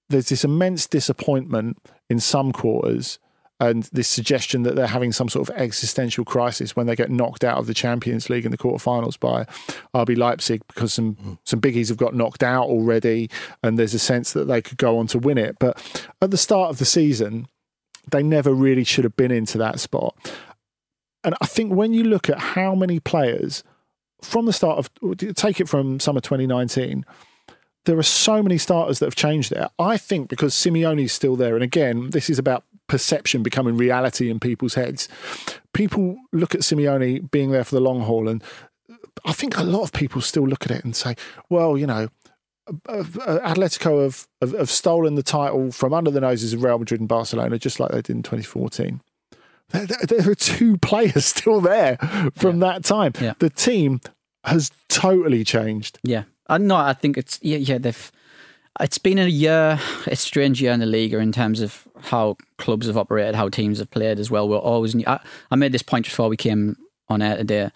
[0.10, 1.78] there's this immense disappointment
[2.10, 3.20] in some quarters.
[3.60, 7.43] And this suggestion that they're having some sort of existential crisis when they get knocked
[7.43, 9.46] out of the Champions League in the quarterfinals by
[9.96, 11.34] RB Leipzig because some hmm.
[11.43, 13.30] some biggies have got knocked out already,
[13.63, 15.58] and there's a sense that they could go on to win it.
[15.60, 17.48] But at the start of the season,
[18.12, 20.15] they never really should have been into that spot.
[21.24, 23.63] And I think when you look at how many players
[24.22, 27.06] from the start of take it from summer 2019
[27.88, 29.70] there are so many starters that have changed there.
[29.80, 34.39] I think because Simeone's still there, and again, this is about perception becoming reality in
[34.39, 35.08] people's heads.
[35.73, 38.43] People look at Simeone being there for the long haul, and
[39.26, 41.15] I think a lot of people still look at it and say,
[41.50, 42.10] well, you know,
[42.67, 46.80] uh, uh, Atletico have, have, have stolen the title from under the noses of Real
[46.80, 49.02] Madrid and Barcelona, just like they did in 2014.
[49.69, 51.97] There, are two players still there
[52.36, 53.13] from that time.
[53.19, 53.34] Yeah.
[53.39, 54.02] The team
[54.43, 56.00] has totally changed.
[56.04, 57.78] Yeah, I no, I think it's yeah, yeah.
[57.78, 58.12] They've
[58.80, 62.38] it's been a year, a strange year in the league or in terms of how
[62.58, 64.48] clubs have operated, how teams have played as well.
[64.48, 64.96] We're always.
[65.06, 65.20] I,
[65.52, 66.78] I made this point before we came
[67.10, 67.72] on air today.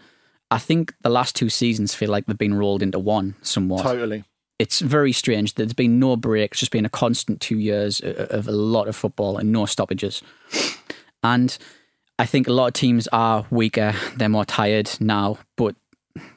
[0.50, 3.84] I think the last two seasons feel like they've been rolled into one somewhat.
[3.84, 4.26] Totally.
[4.60, 5.56] It's very strange.
[5.56, 6.52] There's been no break.
[6.52, 10.22] It's just been a constant two years of a lot of football and no stoppages.
[11.24, 11.58] And
[12.20, 13.96] I think a lot of teams are weaker.
[14.18, 15.40] They're more tired now.
[15.56, 15.76] But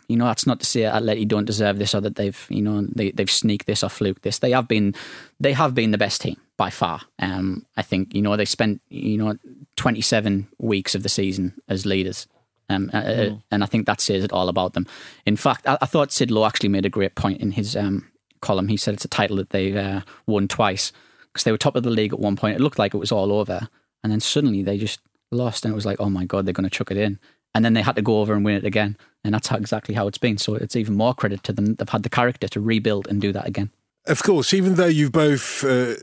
[0.09, 2.87] you know, that's not to say Atleti don't deserve this or that they've you know
[2.95, 4.39] they they've sneaked this or fluked this.
[4.39, 4.95] They have been
[5.41, 7.03] they have been the best team by far.
[7.19, 9.37] Um, I think you know they spent you know
[9.77, 12.27] 27 weeks of the season as leaders.
[12.71, 14.87] Um, uh, uh, and I think that says it all about them.
[15.27, 18.11] In fact, I, I thought Sid Lowe actually made a great point in his um,
[18.41, 18.69] column.
[18.69, 20.93] He said it's a title that they've uh, won twice
[21.33, 22.57] because they were top of the league at one point.
[22.57, 23.69] It looked like it was all over,
[24.03, 26.69] and then suddenly they just lost, and it was like, oh my god, they're going
[26.69, 27.19] to chuck it in.
[27.55, 29.95] And then they had to go over and win it again, and that's how, exactly
[29.95, 30.39] how it's been.
[30.39, 31.77] So it's even more credit to them.
[31.77, 33.71] They've had the character to rebuild and do that again.
[34.07, 35.95] Of course, even though you've both uh,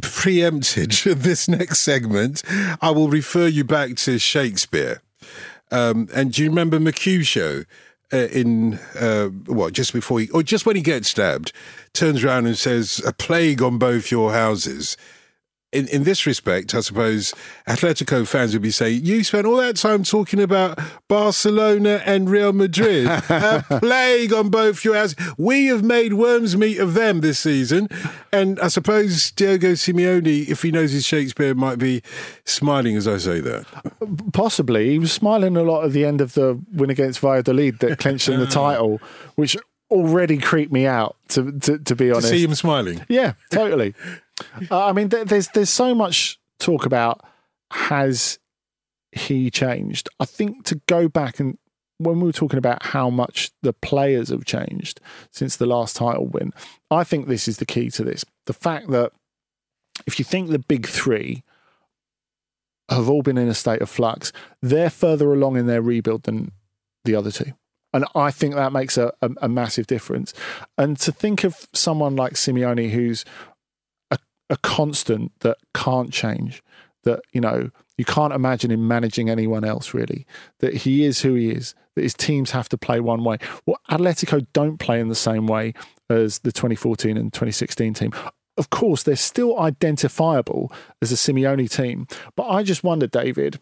[0.00, 2.42] preempted this next segment,
[2.80, 5.02] I will refer you back to Shakespeare.
[5.70, 7.64] Um, and do you remember Mercutio
[8.12, 11.52] uh, in uh, what just before he, or just when he gets stabbed,
[11.92, 14.96] turns around and says, "A plague on both your houses."
[15.72, 17.34] In, in this respect, I suppose
[17.68, 22.52] Atletico fans would be saying, You spent all that time talking about Barcelona and Real
[22.52, 23.06] Madrid.
[23.28, 25.16] a plague on both your houses.
[25.36, 27.88] We have made worms meat of them this season.
[28.32, 32.02] And I suppose Diego Simeone, if he knows his Shakespeare, might be
[32.44, 33.66] smiling as I say that.
[34.32, 34.90] Possibly.
[34.90, 38.28] He was smiling a lot at the end of the win against Valladolid that clinched
[38.28, 38.52] him the mm.
[38.52, 39.00] title,
[39.34, 39.56] which
[39.90, 42.28] already creeped me out, to, to, to be honest.
[42.28, 43.04] To see him smiling.
[43.08, 43.94] Yeah, totally.
[44.70, 47.24] uh, I mean, th- there's there's so much talk about
[47.70, 48.38] has
[49.12, 50.08] he changed.
[50.20, 51.58] I think to go back and
[51.98, 56.26] when we were talking about how much the players have changed since the last title
[56.26, 56.52] win,
[56.90, 58.24] I think this is the key to this.
[58.44, 59.12] The fact that
[60.06, 61.42] if you think the big three
[62.90, 66.52] have all been in a state of flux, they're further along in their rebuild than
[67.04, 67.52] the other two.
[67.92, 70.34] And I think that makes a, a, a massive difference.
[70.76, 73.24] And to think of someone like Simeone, who's
[74.50, 76.62] a, constant that can't change,
[77.04, 80.26] that, you know, you can't imagine him managing anyone else really,
[80.60, 83.38] that he is who he is, that his teams have to play one way.
[83.64, 85.72] Well, Atletico don't play in the same way
[86.10, 88.12] as the 2014 and 2016 team.
[88.58, 92.06] Of course, they're still identifiable as a Simeone team.
[92.36, 93.60] But I just wonder, David,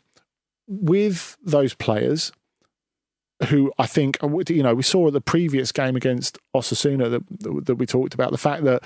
[0.67, 2.33] with those players,
[3.49, 4.17] who I think
[4.49, 8.31] you know we saw at the previous game against Osasuna that that we talked about
[8.31, 8.85] the fact that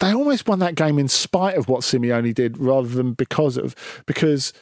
[0.00, 3.74] they almost won that game in spite of what Simeone did rather than because of
[4.06, 4.52] because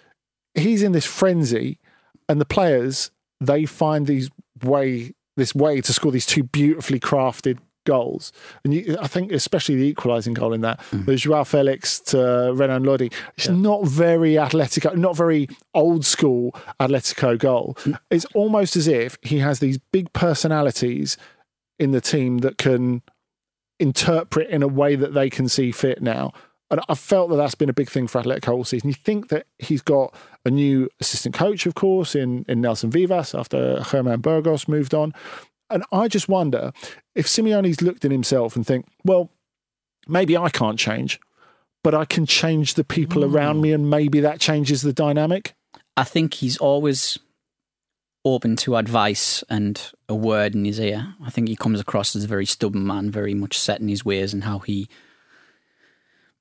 [0.54, 1.78] he's in this frenzy
[2.28, 4.30] and the players they find these
[4.62, 8.32] way this way to score these two beautifully crafted goals.
[8.64, 11.06] And you, I think, especially the equalising goal in that, mm.
[11.06, 13.54] the Joao Felix to Renan Lodi, it's yeah.
[13.54, 17.76] not very Atletico, not very old school Atletico goal.
[17.80, 17.98] Mm.
[18.10, 21.16] It's almost as if he has these big personalities
[21.78, 23.02] in the team that can
[23.80, 26.32] interpret in a way that they can see fit now.
[26.70, 28.88] And I felt that that's been a big thing for Atletico all season.
[28.88, 30.14] You think that he's got
[30.44, 35.12] a new assistant coach, of course, in, in Nelson Vivas after German Burgos moved on.
[35.68, 36.72] And I just wonder
[37.16, 39.30] if Simeone's looked at himself and think, well,
[40.06, 41.18] maybe I can't change,
[41.82, 43.32] but I can change the people mm.
[43.32, 45.54] around me, and maybe that changes the dynamic.
[45.96, 47.18] I think he's always
[48.24, 51.14] open to advice and a word in his ear.
[51.24, 54.04] I think he comes across as a very stubborn man, very much set in his
[54.04, 54.88] ways and how he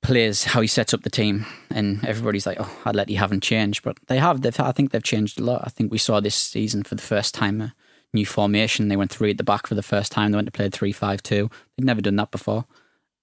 [0.02, 1.46] plays, how he sets up the team.
[1.70, 4.42] And everybody's like, "Oh, Atleti haven't changed," but they have.
[4.42, 5.62] They've, I think they've changed a lot.
[5.64, 7.60] I think we saw this season for the first time.
[7.60, 7.74] a
[8.12, 8.88] new formation.
[8.88, 10.32] They went three at the back for the first time.
[10.32, 11.50] They went to play three five two.
[11.76, 12.66] They'd never done that before.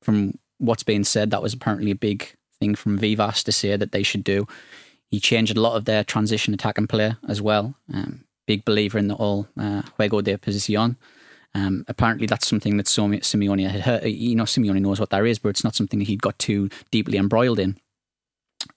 [0.02, 3.92] From what's being said, that was apparently a big thing from Vivas to say that
[3.92, 4.48] they should do.
[5.10, 7.76] He changed a lot of their transition attack and play as well.
[7.94, 10.96] Um, big believer in the all uh, juego de posición.
[11.54, 14.06] Um, apparently, that's something that Simeone had heard.
[14.06, 16.70] You know, Simeone knows what that is, but it's not something that he'd got too
[16.92, 17.78] deeply embroiled in.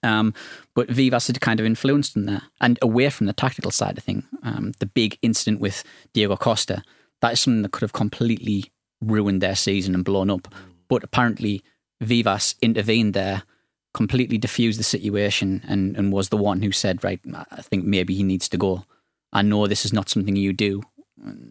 [0.02, 0.34] Um,
[0.74, 4.04] but Vivas had kind of influenced in there and away from the tactical side of
[4.04, 4.24] thing.
[4.42, 6.82] Um, the big incident with Diego Costa,
[7.20, 8.66] that is something that could have completely
[9.00, 10.48] ruined their season and blown up.
[10.88, 11.62] But apparently,
[12.00, 13.42] Vivas intervened there,
[13.94, 18.14] completely diffused the situation, and, and was the one who said, Right, I think maybe
[18.14, 18.84] he needs to go.
[19.32, 20.82] I know this is not something you do.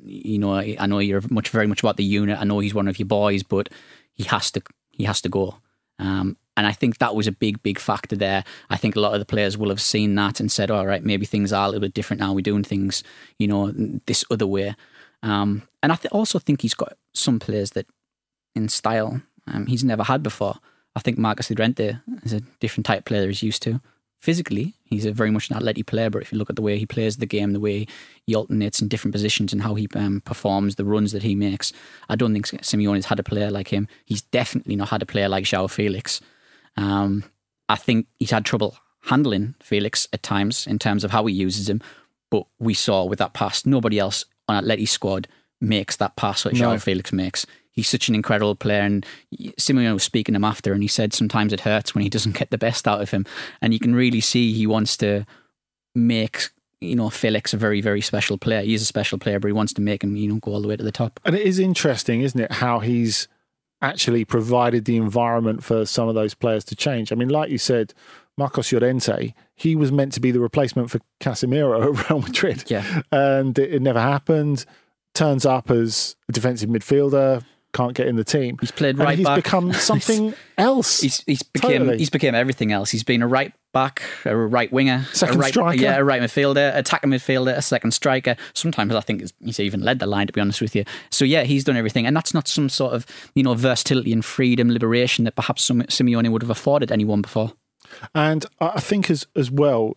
[0.03, 2.39] You know, I know you're much, very much about the unit.
[2.39, 3.69] I know he's one of your boys, but
[4.13, 4.61] he has to,
[4.91, 5.55] he has to go.
[5.99, 8.43] Um, and I think that was a big, big factor there.
[8.69, 11.03] I think a lot of the players will have seen that and said, all right,
[11.03, 12.33] maybe things are a little bit different now.
[12.33, 13.03] We're doing things,
[13.37, 13.71] you know,
[14.07, 14.75] this other way.
[15.23, 17.85] Um, and I th- also think he's got some players that
[18.55, 20.57] in style um, he's never had before.
[20.95, 23.79] I think Marcos Llorente is a different type of player he's used to.
[24.19, 26.77] Physically, he's a very much an athletic player, but if you look at the way
[26.77, 27.88] he plays the game, the way
[28.27, 31.71] he alternates in different positions and how he um, performs, the runs that he makes,
[32.10, 33.88] I don't think Simeone's had a player like him.
[34.03, 36.19] He's definitely not had a player like Joao Felix.
[36.75, 37.23] Um,
[37.69, 41.69] I think he's had trouble handling Felix at times in terms of how he uses
[41.69, 41.82] him.
[42.29, 45.27] But we saw with that pass, nobody else on Atleti's squad
[45.62, 46.77] makes that pass that no.
[46.77, 47.45] Felix makes.
[47.71, 48.82] He's such an incredible player.
[48.82, 49.05] And
[49.58, 52.38] Simeone was speaking to him after, and he said sometimes it hurts when he doesn't
[52.38, 53.25] get the best out of him.
[53.62, 55.25] And you can really see he wants to
[55.95, 56.49] make
[56.82, 58.62] you know, Felix a very, very special player.
[58.62, 60.67] He's a special player, but he wants to make him, you know, go all the
[60.67, 61.19] way to the top.
[61.25, 63.27] And it is interesting, isn't it, how he's
[63.82, 67.12] actually provided the environment for some of those players to change.
[67.12, 67.93] I mean, like you said,
[68.38, 72.63] Marcos Llorente, he was meant to be the replacement for Casemiro at Real Madrid.
[72.67, 73.01] Yeah.
[73.12, 74.65] And it, it never happened.
[75.13, 78.58] Turns up as a defensive midfielder, can't get in the team.
[78.60, 79.36] He's played right he's back.
[79.38, 81.01] He's become something else.
[81.01, 81.97] He's he's became Totally.
[81.97, 82.89] he's became everything else.
[82.89, 85.82] He's been a right back, a right winger, Second a right, striker.
[85.82, 88.36] yeah, a right midfielder, attacking midfielder, a second striker.
[88.53, 90.27] Sometimes I think he's even led the line.
[90.27, 92.93] To be honest with you, so yeah, he's done everything, and that's not some sort
[92.93, 93.05] of
[93.36, 97.53] you know versatility and freedom, liberation that perhaps some Simeone would have afforded anyone before.
[98.15, 99.95] And I think as as well,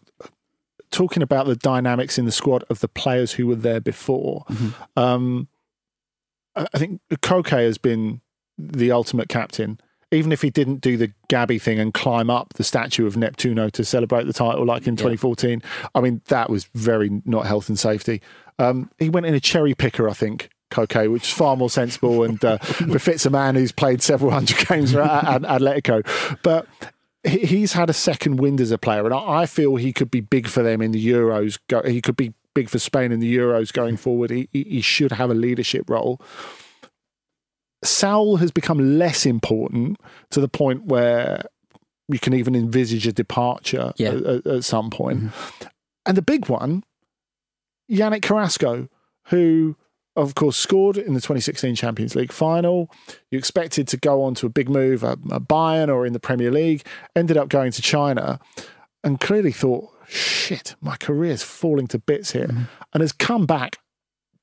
[0.90, 4.44] talking about the dynamics in the squad of the players who were there before,
[4.96, 5.48] um,
[6.56, 8.20] I think Koke has been
[8.58, 9.78] the ultimate captain.
[10.10, 13.70] Even if he didn't do the Gabi thing and climb up the statue of Neptuno
[13.72, 15.62] to celebrate the title like in 2014,
[15.94, 18.20] I mean, that was very not health and safety.
[18.58, 22.24] Um, he went in a cherry picker, I think, Koke, which is far more sensible
[22.24, 26.02] and uh, befits a man who's played several hundred games At- At- Atletico.
[26.42, 26.66] But
[27.24, 30.10] he- he's had a second wind as a player, and I I feel he could
[30.10, 31.58] be big for them in the Euros.
[31.70, 34.30] Go- He could be big for Spain in the Euros going forward.
[34.30, 36.20] He, he should have a leadership role.
[37.84, 39.98] Saul has become less important
[40.30, 41.42] to the point where
[42.08, 44.10] you can even envisage a departure Yeah.
[44.10, 45.24] at, at- some point.
[45.24, 45.68] Mm-hmm.
[46.06, 46.84] And the big one,
[47.90, 48.88] Yannick Carrasco,
[49.28, 49.76] who
[50.14, 52.90] of course scored in the 2016 Champions League final.
[53.30, 56.20] You expected to go on to a big move at, at Bayern or in the
[56.20, 56.84] Premier League,
[57.16, 58.38] ended up going to China
[59.02, 62.68] and clearly thought, shit, my career's falling to bits here.
[62.92, 63.79] And has come back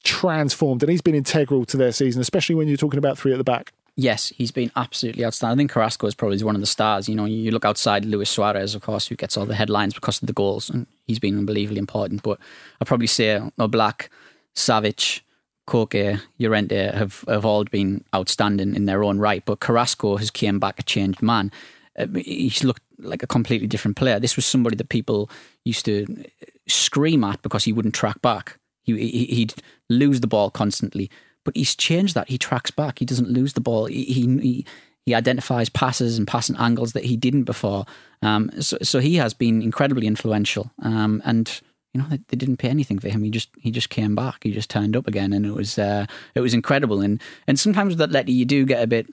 [0.04, 3.38] transformed and he's been integral to their season, especially when you're talking about three at
[3.38, 3.74] the back.
[3.96, 5.58] Yes, he's been absolutely outstanding.
[5.58, 7.10] I think Carrasco is probably one of the stars.
[7.10, 10.22] You know, you look outside Luis Suarez, of course, who gets all the headlines because
[10.22, 12.24] of the goals, and he's been unbelievably important.
[12.24, 12.40] But
[12.80, 14.08] I'd probably say Oblak,
[14.56, 15.20] Savic,
[15.68, 19.44] Koke, Llorente have, have all been outstanding in their own right.
[19.44, 21.52] But Carrasco has came back a changed man.
[21.98, 24.20] Uh, He's looked like a completely different player.
[24.20, 25.30] This was somebody that people
[25.66, 26.26] used to
[26.68, 28.58] scream at because he wouldn't track back.
[28.84, 29.54] He, he he'd
[29.90, 31.10] lose the ball constantly,
[31.46, 32.30] but he's changed that.
[32.30, 33.00] He tracks back.
[33.00, 33.86] He doesn't lose the ball.
[33.86, 34.66] He he,
[35.06, 37.86] he identifies passes and passing angles that he didn't before.
[38.22, 40.72] Um, so so he has been incredibly influential.
[40.82, 41.62] Um, and
[41.94, 43.24] you know they, they didn't pay anything for him.
[43.24, 44.44] He just he just came back.
[44.44, 47.02] He just turned up again, and it was uh, it was incredible.
[47.02, 49.08] And and sometimes with Atleti you do get a bit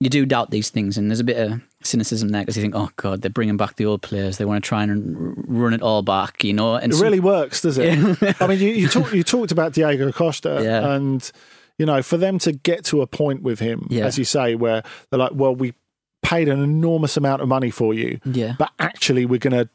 [0.00, 2.74] you do doubt these things, and there's a bit of cynicism there because you think,
[2.76, 4.38] oh god, they're bringing back the old players.
[4.38, 6.76] They want to try and r- run it all back, you know.
[6.76, 7.98] And It really works, does it?
[8.40, 10.92] I mean, you, you, talk, you talked about Diego Costa, Yeah.
[10.94, 11.30] and
[11.78, 14.04] you know, for them to get to a point with him, Yeah.
[14.06, 15.74] as you say, where they're like, "Well, we
[16.22, 18.54] paid an enormous amount of money for you, yeah.
[18.58, 19.68] but actually, we're going to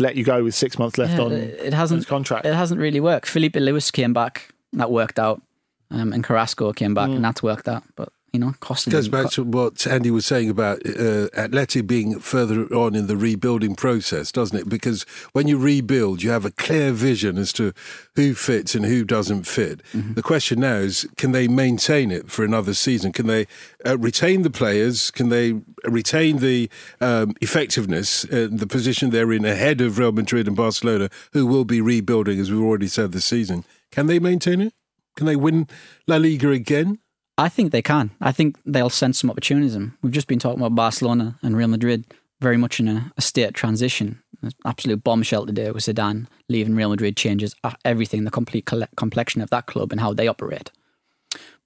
[0.00, 2.80] let you go with six months left Yeah, on it his hasn't contract." It hasn't
[2.80, 3.26] really worked.
[3.28, 5.42] Filipe Luís came back, that worked out,
[5.90, 7.16] um, and Carrasco came back, Mm.
[7.16, 7.82] and that's worked out.
[7.96, 11.86] But you know, Costa goes didn't- back to what Andy was saying about uh, Atleti
[11.86, 14.68] being further on in the rebuilding process, doesn't it?
[14.68, 17.74] Because when you rebuild, you have a clear vision as to
[18.16, 19.82] who fits and who doesn't fit.
[19.92, 20.14] Mm-hmm.
[20.14, 23.12] The question now is, can they maintain it for another season?
[23.12, 23.46] Can they
[23.84, 25.10] uh, retain the players?
[25.10, 26.70] Can they retain the
[27.02, 31.66] um, effectiveness, uh, the position they're in ahead of Real Madrid and Barcelona, who will
[31.66, 33.64] be rebuilding, as we've already said, this season?
[33.90, 34.72] Can they maintain it?
[35.16, 35.68] Can they win
[36.06, 36.98] La Liga again?
[37.38, 38.10] I think they can.
[38.20, 39.96] I think they'll sense some opportunism.
[40.02, 42.04] We've just been talking about Barcelona and Real Madrid
[42.40, 44.22] very much in a, a state transition.
[44.42, 49.50] An absolute bombshell today with Zidane leaving Real Madrid changes everything, the complete complexion of
[49.50, 50.70] that club and how they operate.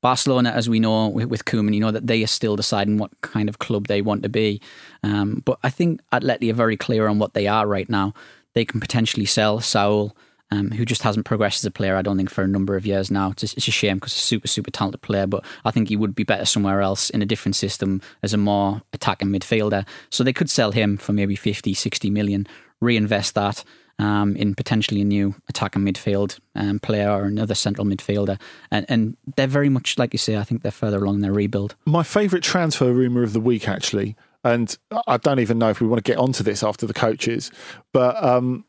[0.02, 3.11] Barcelona, as we know with, with Koeman, you know that they are still deciding what
[3.22, 4.61] kind of club they want to be.
[5.02, 8.12] Um, but I think Atleti are very clear on what they are right now.
[8.52, 10.14] They can potentially sell Saul,
[10.50, 12.87] um, who just hasn't progressed as a player, I don't think, for a number of
[12.87, 13.30] years now.
[13.30, 15.96] It's, it's a shame because he's a super, super talented player, but I think he
[15.96, 19.87] would be better somewhere else in a different system as a more attacking midfielder.
[20.11, 22.46] So they could sell him for maybe 50, 60 million,
[22.80, 23.64] reinvest that
[23.98, 28.40] um, in potentially a new attacking midfield um, player or another central midfielder.
[28.70, 31.32] And, and they're very much, like you say, I think they're further along in their
[31.32, 31.74] rebuild.
[31.87, 35.88] My favourite transfer rumour of the week, actually, and I don't even know if we
[35.88, 37.50] want to get onto this after the coaches,
[37.92, 38.64] but um,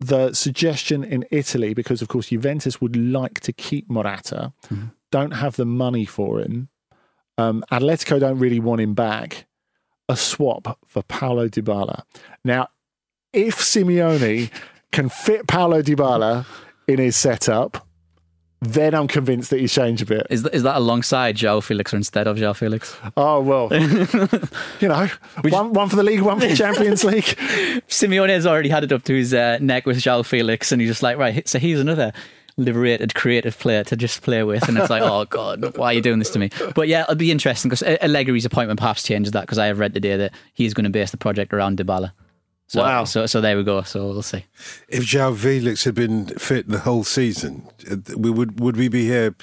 [0.00, 4.52] the suggestion in Italy, because of course Juventus would like to keep Morata,
[5.10, 6.68] don't have the money for him.
[7.38, 9.46] Um, Atletico don't really want him back.
[10.08, 12.02] A swap for Paulo Dybala.
[12.44, 12.68] Now,
[13.32, 14.50] if Simeone
[14.92, 16.46] can fit Paulo Dybala
[16.86, 17.86] in his setup,
[18.60, 20.26] then I'm convinced that he's changed a bit.
[20.30, 22.96] Is that, is that alongside João Felix or instead of João Felix?
[23.16, 23.68] Oh well,
[24.80, 25.08] you know,
[25.42, 27.24] one one for the league, one for the Champions League.
[27.88, 30.90] Simeone has already had it up to his uh, neck with João Felix, and he's
[30.90, 32.12] just like, right, so he's another
[32.56, 34.66] liberated, creative player to just play with.
[34.68, 36.50] And it's like, oh, God, why are you doing this to me?
[36.74, 39.94] But yeah, it'll be interesting because Allegri's appointment perhaps changes that because I have read
[39.94, 42.12] today that he's going to base the project around Dybala.
[42.68, 43.04] So, Wow.
[43.04, 43.82] So so there we go.
[43.82, 44.44] So we'll see.
[44.88, 49.04] If João Felix had been fit the whole season, uh, we would would we be
[49.06, 49.34] here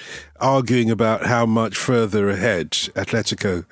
[0.41, 3.63] arguing about how much further ahead Atletico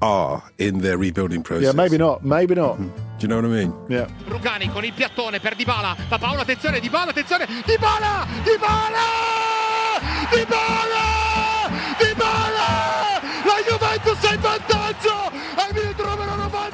[0.00, 1.64] are in their rebuilding process?
[1.64, 2.24] Yeah, maybe not.
[2.24, 2.78] Maybe not.
[2.78, 2.86] Do
[3.20, 3.74] you know what I mean?
[3.90, 4.08] Yeah.
[4.26, 9.06] Rugani con il piattone per Dybala fa Paolo attenzione Dybala attenzione Dybala Dybala
[10.30, 15.12] Dybala Dybala la Juventus è in vantaggio
[15.56, 16.73] al minuto numero 93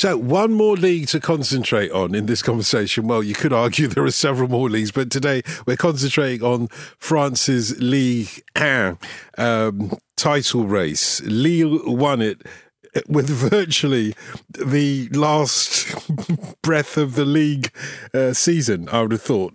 [0.00, 3.06] So, one more league to concentrate on in this conversation.
[3.06, 7.78] Well, you could argue there are several more leagues, but today we're concentrating on France's
[7.82, 8.98] Ligue 1
[9.36, 11.20] um, title race.
[11.24, 12.40] Lille won it
[13.08, 14.14] with virtually
[14.48, 15.94] the last
[16.62, 17.70] breath of the league
[18.14, 19.52] uh, season, I would have thought.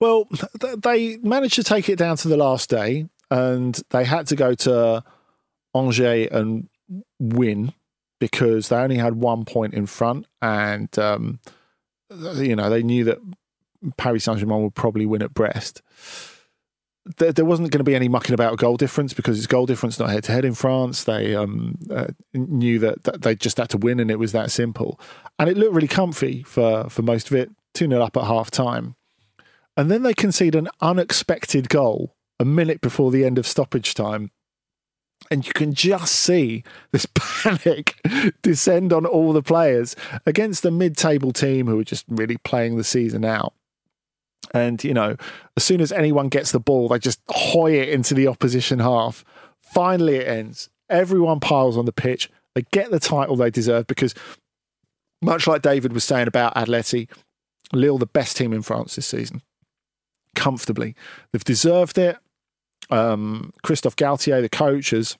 [0.00, 0.24] Well,
[0.60, 4.34] th- they managed to take it down to the last day, and they had to
[4.34, 5.04] go to
[5.76, 6.68] Angers and
[7.20, 7.72] win
[8.28, 11.40] because they only had one point in front, and um,
[12.36, 13.18] you know they knew that
[13.98, 15.82] Paris Saint Germain would probably win at Brest.
[17.18, 19.98] There, there wasn't going to be any mucking about goal difference because it's goal difference,
[19.98, 21.04] not head to head in France.
[21.04, 24.50] They um, uh, knew that, that they just had to win, and it was that
[24.50, 24.98] simple.
[25.38, 27.50] And it looked really comfy for for most of it.
[27.74, 28.96] Two 0 up at half time.
[29.76, 34.30] And then they concede an unexpected goal a minute before the end of stoppage time.
[35.30, 37.96] And you can just see this panic
[38.42, 39.96] descend on all the players
[40.26, 43.54] against a mid table team who are just really playing the season out.
[44.52, 45.16] And, you know,
[45.56, 49.24] as soon as anyone gets the ball, they just hoy it into the opposition half.
[49.60, 50.68] Finally, it ends.
[50.88, 52.30] Everyone piles on the pitch.
[52.54, 54.14] They get the title they deserve because,
[55.22, 57.08] much like David was saying about Atleti,
[57.72, 59.42] Lille, the best team in France this season
[60.34, 60.94] comfortably.
[61.32, 62.18] They've deserved it.
[62.90, 65.16] Um, Christophe Galtier, the coach, has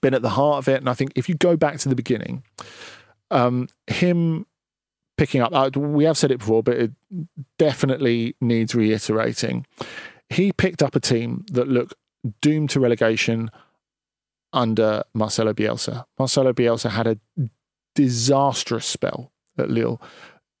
[0.00, 0.78] been at the heart of it.
[0.78, 2.42] And I think if you go back to the beginning,
[3.30, 4.46] um, him
[5.16, 6.92] picking up, uh, we have said it before, but it
[7.58, 9.66] definitely needs reiterating.
[10.28, 11.94] He picked up a team that looked
[12.40, 13.50] doomed to relegation
[14.52, 16.04] under Marcelo Bielsa.
[16.18, 17.18] Marcelo Bielsa had a
[17.94, 20.00] disastrous spell at Lille.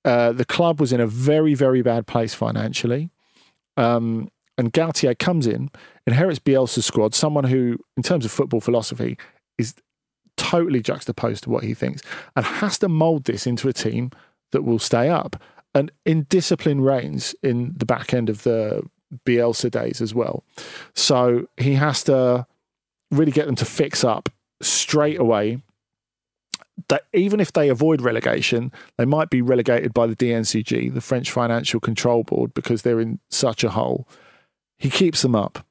[0.04, 3.10] Uh, the club was in a very, very bad place financially.
[3.76, 5.70] Um, and Galtier comes in,
[6.06, 9.18] inherits Bielsa's squad, someone who, in terms of football philosophy,
[9.58, 9.74] is
[10.36, 12.02] totally juxtaposed to what he thinks,
[12.36, 14.10] and has to mould this into a team
[14.52, 15.40] that will stay up.
[15.74, 18.82] And indiscipline reigns in the back end of the
[19.26, 20.44] Bielsa days as well.
[20.94, 22.46] So he has to
[23.10, 24.28] really get them to fix up
[24.60, 25.62] straight away.
[26.88, 31.30] That even if they avoid relegation, they might be relegated by the DNCG, the French
[31.30, 34.08] Financial Control Board, because they're in such a hole.
[34.78, 35.66] He keeps them up.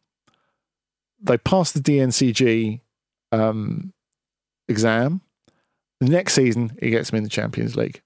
[1.21, 2.81] They pass the DNCG
[3.31, 3.93] um,
[4.67, 5.21] exam.
[5.99, 8.01] The next season, he gets them in the Champions League.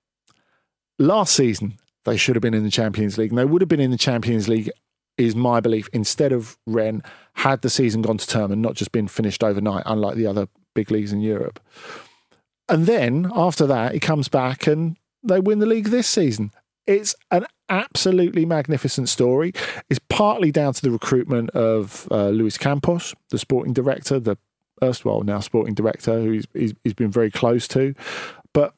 [0.99, 3.31] Last season, they should have been in the Champions League.
[3.31, 4.69] And they would have been in the Champions League,
[5.17, 8.91] is my belief, instead of Rennes, had the season gone to term and not just
[8.91, 11.59] been finished overnight, unlike the other big leagues in Europe.
[12.69, 16.51] And then after that, he comes back and they win the league this season.
[16.88, 19.53] It's an absolutely magnificent story.
[19.89, 24.38] It's partly down to the recruitment of uh, Luis Campos, the sporting director, the
[24.81, 27.93] erstwhile now sporting director, who he's, he's, he's been very close to.
[28.53, 28.73] But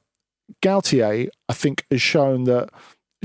[0.64, 2.70] Galtier, I think, has shown that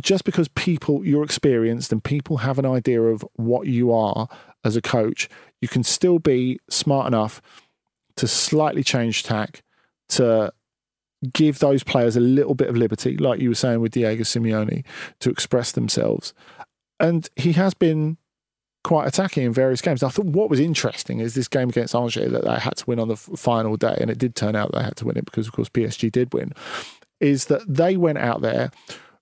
[0.00, 4.28] just because people you're experienced and people have an idea of what you are
[4.64, 5.28] as a coach,
[5.60, 7.40] you can still be smart enough
[8.16, 9.62] to slightly change tack
[10.10, 10.52] to
[11.32, 14.84] give those players a little bit of liberty, like you were saying with Diego Simeone,
[15.20, 16.34] to express themselves.
[17.00, 18.16] And he has been
[18.84, 20.02] quite attacking in various games.
[20.02, 23.00] I thought what was interesting is this game against Angers that they had to win
[23.00, 25.46] on the final day, and it did turn out they had to win it because,
[25.46, 26.52] of course, PSG did win.
[27.20, 28.70] Is that they went out there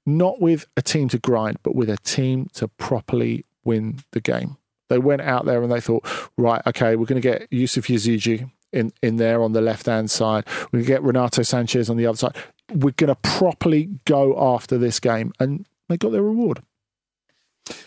[0.04, 4.56] not with a team to grind, but with a team to properly win the game.
[4.88, 6.04] They went out there and they thought,
[6.36, 10.10] right, okay, we're going to get Yusuf Yazici in, in there on the left hand
[10.10, 10.44] side.
[10.64, 12.36] We're going to get Renato Sanchez on the other side.
[12.72, 15.32] We're going to properly go after this game.
[15.38, 16.62] And they got their reward.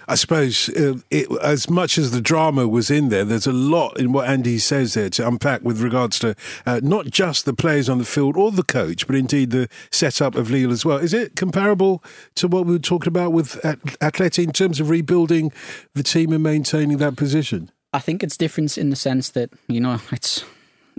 [0.08, 4.00] I suppose uh, it, as much as the drama was in there, there's a lot
[4.00, 7.90] in what Andy says there to unpack with regards to uh, not just the players
[7.90, 10.98] on the field or the coach, but indeed the setup of Lille as well.
[10.98, 12.04] Is it comparable
[12.36, 15.52] to what we were talking about with Atleti in terms of rebuilding
[15.94, 17.72] the team and maintaining that position?
[17.92, 20.46] I think it's different in the sense that you know it's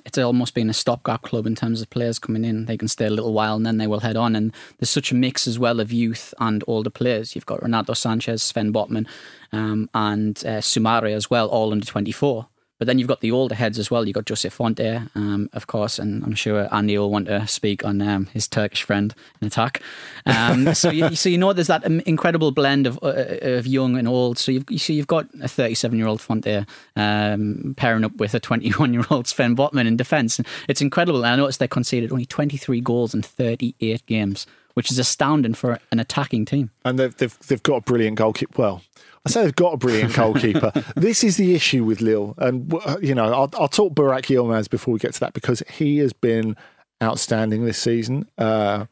[0.05, 2.67] it's almost been a stopgap club in terms of players coming in.
[2.67, 4.37] They can stay a little while and then they will head on.
[4.37, 7.35] And there's such a mix as well of youth and older players.
[7.35, 9.07] You've got Renato Sanchez, Sven Botman,
[9.53, 12.47] um, and uh, as well, all under 24.
[12.79, 14.07] But then you've got the older heads as well.
[14.07, 17.85] You've got Jose Fonte, um, of course, and I'm sure Andy will want to speak
[17.85, 19.81] on um, his Turkish friend in attack.
[20.27, 24.07] Um, so, you, so you know there's that incredible blend of uh, of young and
[24.07, 24.39] old.
[24.39, 26.67] So you've so you've got a 37 year old Fonte
[26.97, 30.41] um, pairing up with a 21 year old Sven Botman in defence.
[30.69, 31.25] It's incredible.
[31.25, 34.47] And I noticed they conceded only 23 goals in 38 games,
[34.77, 36.71] which is astounding for an attacking team.
[36.85, 38.61] And they've they've, they've got a brilliant goalkeeper.
[38.61, 38.83] Well,
[39.25, 40.71] I say they've got a brilliant goalkeeper.
[40.95, 42.71] this is the issue with Lille, and
[43.01, 46.13] you know, I'll, I'll talk Burak Yilmaz before we get to that because he has
[46.13, 46.57] been
[47.03, 48.29] outstanding this season.
[48.37, 48.85] Uh,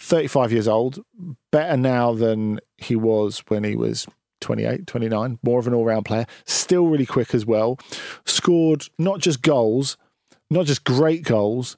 [0.00, 1.02] 35 years old,
[1.50, 4.06] better now than he was when he was
[4.42, 7.78] 28, 29, more of an all round player, still really quick as well.
[8.26, 9.96] Scored not just goals,
[10.50, 11.74] not just great goals,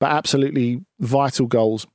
[0.00, 1.86] but absolutely vital goals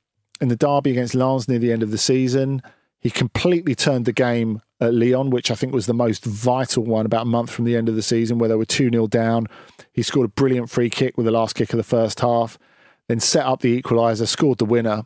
[0.44, 2.62] in the derby against Lens near the end of the season.
[3.00, 7.06] He completely turned the game at Lyon, which I think was the most vital one
[7.06, 9.46] about a month from the end of the season, where they were 2 0 down.
[9.92, 12.58] He scored a brilliant free kick with the last kick of the first half,
[13.08, 15.04] then set up the equaliser, scored the winner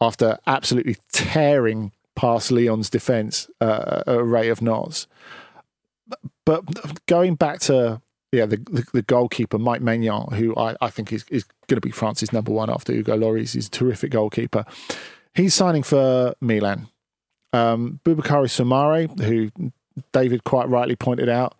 [0.00, 5.06] after absolutely tearing past Lyon's defence uh, a rate of knots.
[6.44, 6.64] But
[7.06, 8.00] going back to
[8.32, 11.86] yeah, the, the, the goalkeeper Mike Maignan, who I, I think is, is going to
[11.86, 13.54] be France's number one after Hugo Lloris.
[13.54, 14.64] He's a terrific goalkeeper.
[15.34, 16.88] He's signing for Milan.
[17.52, 19.50] Um, Boubakary Soumaré, who
[20.12, 21.56] David quite rightly pointed out,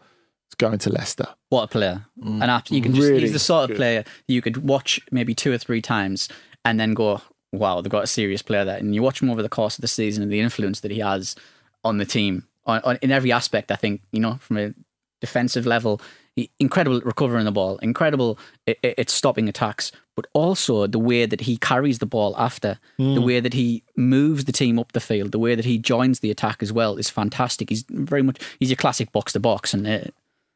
[0.49, 1.27] is going to Leicester.
[1.49, 2.07] What a player!
[2.23, 2.43] Mm.
[2.43, 3.77] And you can just, really he's the sort of good.
[3.77, 6.29] player you could watch maybe two or three times
[6.65, 7.21] and then go,
[7.53, 9.83] "Wow, they've got a serious player there." And you watch him over the course of
[9.83, 11.35] the season and the influence that he has
[11.83, 13.73] on the team on, on, in every aspect.
[13.73, 14.75] I think you know from a
[15.21, 16.01] defensive level,
[16.59, 21.57] incredible at recovering the ball, incredible at, stopping attacks, but also the way that he
[21.57, 23.15] carries the ball after, mm.
[23.15, 26.21] the way that he moves the team up the field, the way that he joins
[26.21, 27.69] the attack as well is fantastic.
[27.71, 30.01] He's very much he's a classic box to box, and uh,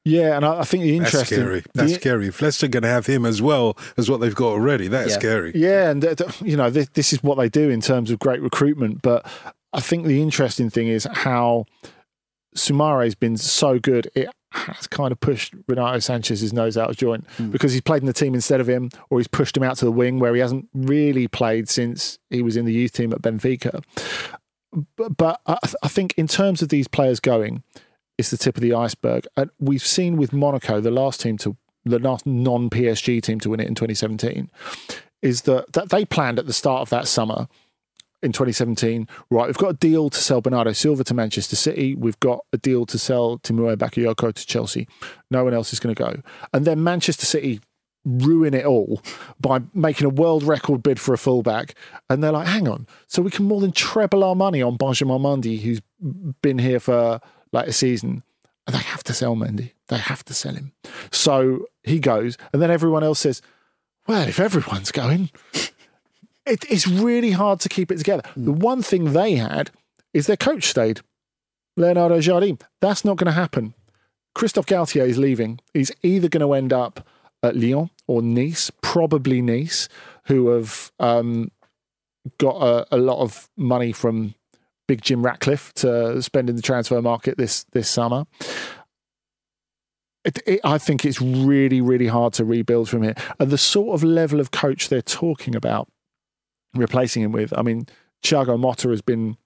[0.05, 1.21] yeah, and I, I think the interesting.
[1.21, 1.65] That's scary.
[1.75, 2.29] That's the, scary.
[2.29, 5.19] If Leicester going to have him as well as what they've got already, that's yeah.
[5.19, 5.53] scary.
[5.55, 9.01] Yeah, and you know this, this is what they do in terms of great recruitment.
[9.01, 9.27] But
[9.73, 11.65] I think the interesting thing is how
[12.55, 14.11] Soumaré's been so good.
[14.15, 14.29] It
[14.73, 17.51] has kind of pushed Renato Sanchez's nose out of joint mm.
[17.51, 19.85] because he's played in the team instead of him, or he's pushed him out to
[19.85, 23.23] the wing where he hasn't really played since he was in the youth team at
[23.23, 23.83] Benfica.
[24.97, 27.63] But, but I, I think in terms of these players going,
[28.19, 29.27] it's the tip of the iceberg.
[29.37, 33.51] And we've seen with Monaco, the last team to the last non PSG team to
[33.51, 34.51] win it in 2017,
[35.23, 37.49] is that, that they planned at the start of that summer
[38.25, 41.95] in 2017, right, we've got a deal to sell Bernardo Silva to Manchester City.
[41.95, 44.89] We've got a deal to sell Tiemoué Bakayoko to Chelsea.
[45.31, 46.23] No one else is going to go.
[46.53, 47.61] And then Manchester City
[48.05, 49.03] ruin it all
[49.41, 51.75] by making a world record bid for a fullback.
[52.11, 55.21] And they're like, hang on, so we can more than treble our money on Benjamin
[55.21, 55.81] Mendy, who's
[56.43, 57.21] been here for
[57.53, 58.23] like a season.
[58.67, 59.73] And they have to sell Mendy.
[59.89, 60.73] They have to sell him.
[61.13, 62.39] So he goes.
[62.53, 63.43] And then everyone else says,
[64.07, 65.31] well, if everyone's going,
[66.47, 68.23] it, it's really hard to keep it together.
[68.37, 68.45] Mm.
[68.45, 69.71] The one thing they had
[70.13, 71.01] is their coach stayed,
[71.77, 72.61] Leonardo Jardim.
[72.81, 73.75] That's not going to happen.
[74.35, 75.61] Christophe Galtier is leaving.
[75.73, 77.07] He's either going to end up
[77.43, 79.89] at Lyon or Nice, probably Nice,
[80.27, 81.51] who have um,
[82.39, 84.35] got a, a, lot of money from
[84.89, 88.25] Big Jim Ratcliffe to spend in the transfer market this this summer.
[90.25, 93.15] It, it, I think it's really, really hard to rebuild from here.
[93.39, 95.89] And the sort of level of coach they're talking about
[96.75, 97.57] replacing him with.
[97.57, 97.87] I mean,
[98.23, 99.37] Thiago Motta has been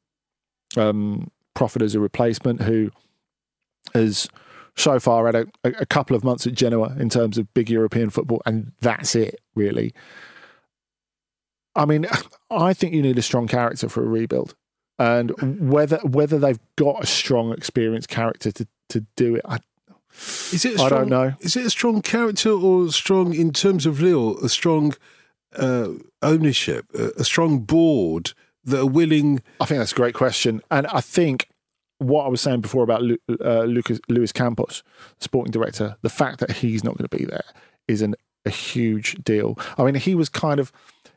[0.76, 2.90] um, profit as a replacement, who
[3.94, 4.28] has
[4.76, 8.10] so far had a, a couple of months at Genoa in terms of big European
[8.10, 9.92] football, and that's it, really.
[11.74, 12.06] I mean,
[12.50, 14.54] I think you need a strong character for a rebuild,
[14.98, 19.58] and whether whether they've got a strong, experienced character to, to do it, I,
[20.52, 20.78] Is it?
[20.78, 21.34] A I strong, don't know.
[21.40, 24.38] Is it a strong character or strong in terms of Lille?
[24.44, 24.94] A strong
[25.56, 25.90] uh,
[26.22, 28.32] ownership, a, strong board
[28.64, 29.42] that are willing.
[29.60, 31.48] I think that's a great question, and I think
[31.98, 33.02] what I was saying before about
[33.40, 34.82] uh, Lucas Luis Campos,
[35.20, 37.44] sporting director, the fact that he's not going to be there
[37.88, 39.58] is an, a huge deal.
[39.76, 40.72] I mean, he was kind of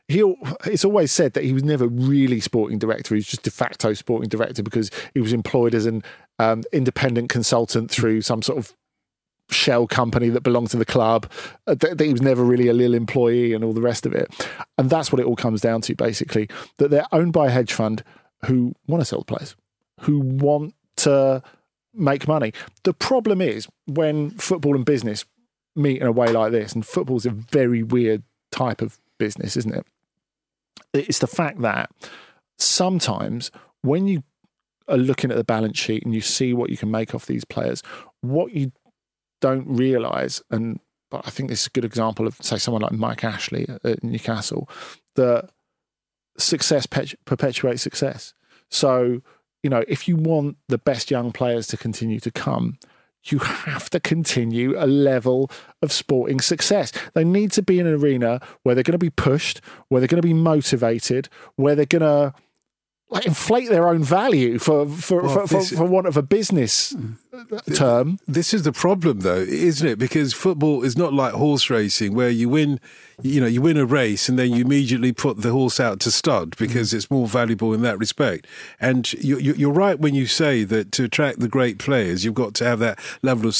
[0.08, 0.20] he.
[0.66, 3.14] It's always said that he was never really sporting director.
[3.14, 6.02] He was just de facto sporting director because he was employed as an
[6.38, 8.74] um, independent consultant through some sort of
[9.52, 11.30] shell company that belonged to the club.
[11.66, 14.12] uh, That, that he was never really a Lille employee and all the rest of
[14.12, 14.48] it.
[14.78, 16.48] And that's what it all comes down to, basically.
[16.78, 18.02] That they're owned by a hedge fund
[18.46, 19.56] who want to sell the players,
[20.00, 21.42] who want to
[21.94, 22.52] make money.
[22.84, 25.24] The problem is when football and business
[25.76, 29.74] meet in a way like this, and football's a very weird type of business, isn't
[29.74, 29.86] it?
[30.92, 31.90] It's the fact that
[32.58, 33.50] sometimes
[33.82, 34.22] when you
[34.88, 37.44] are looking at the balance sheet and you see what you can make off these
[37.44, 37.82] players,
[38.20, 38.72] what you
[39.42, 40.80] don't realise, and
[41.10, 44.02] but I think this is a good example of, say, someone like Mike Ashley at
[44.02, 44.70] Newcastle,
[45.16, 45.50] that
[46.38, 48.32] success perpetuates success.
[48.70, 49.20] So,
[49.62, 52.78] you know, if you want the best young players to continue to come,
[53.24, 55.50] you have to continue a level
[55.82, 56.92] of sporting success.
[57.12, 60.08] They need to be in an arena where they're going to be pushed, where they're
[60.08, 62.32] going to be motivated, where they're going to
[63.12, 66.22] like inflate their own value for for, Well, for, for, this- for want of a
[66.22, 66.94] business
[67.32, 68.18] uh, term.
[68.26, 69.98] This is the problem, though, isn't it?
[69.98, 72.80] Because football is not like horse racing, where you win,
[73.20, 76.10] you know, you win a race and then you immediately put the horse out to
[76.10, 76.94] stud because mm.
[76.94, 78.46] it's more valuable in that respect.
[78.80, 82.34] And you, you, you're right when you say that to attract the great players, you've
[82.34, 83.56] got to have that level of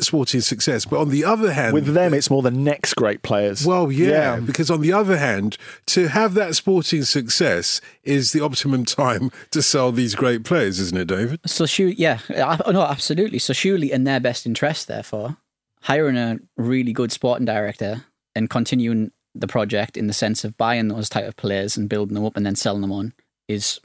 [0.00, 0.84] sporting success.
[0.84, 3.66] But on the other hand, With them, it's more the next great players.
[3.66, 8.84] Well, yeah, because on the other hand, to have that sporting success is the optimum
[8.86, 11.40] time to sell these great players, isn't it, David?
[11.46, 13.38] So, surely, yeah, no, absolutely.
[13.38, 15.36] So, surely in their best interest, therefore,
[15.82, 20.88] hiring a really good sporting director and continuing the project in the sense of buying
[20.88, 23.12] those type of players and building them up and then selling them on
[23.48, 23.80] is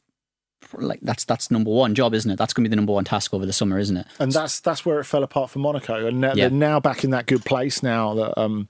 [0.74, 2.38] like that's that's number one job, isn't it?
[2.38, 4.08] That's going to be the number one task over the summer, isn't it?
[4.20, 6.08] and that's that's where it fell apart for Monaco.
[6.08, 6.50] And now, Yeah.
[6.50, 8.68] they're now back in that good place now that um,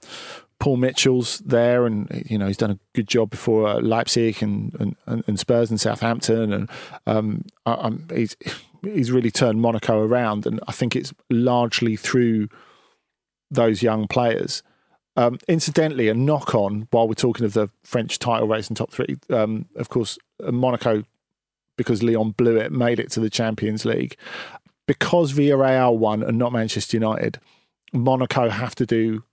[0.60, 4.96] Paul Mitchell's there, and you know he's done a good job before uh, Leipzig and,
[5.06, 6.70] and and Spurs and Southampton, and
[7.06, 8.36] um, I- he's
[8.82, 12.48] he's really turned Monaco around, and I think it's largely through
[13.50, 14.62] those young players.
[15.16, 18.92] Um, incidentally, a knock on while we're talking of the French title race and top
[18.92, 21.02] three, um, of course, uh, Monaco,
[21.78, 24.16] because Leon blew it, made it to the Champions League.
[24.86, 27.38] Because Villarreal won and not Manchester United,
[27.94, 29.24] Monaco have to do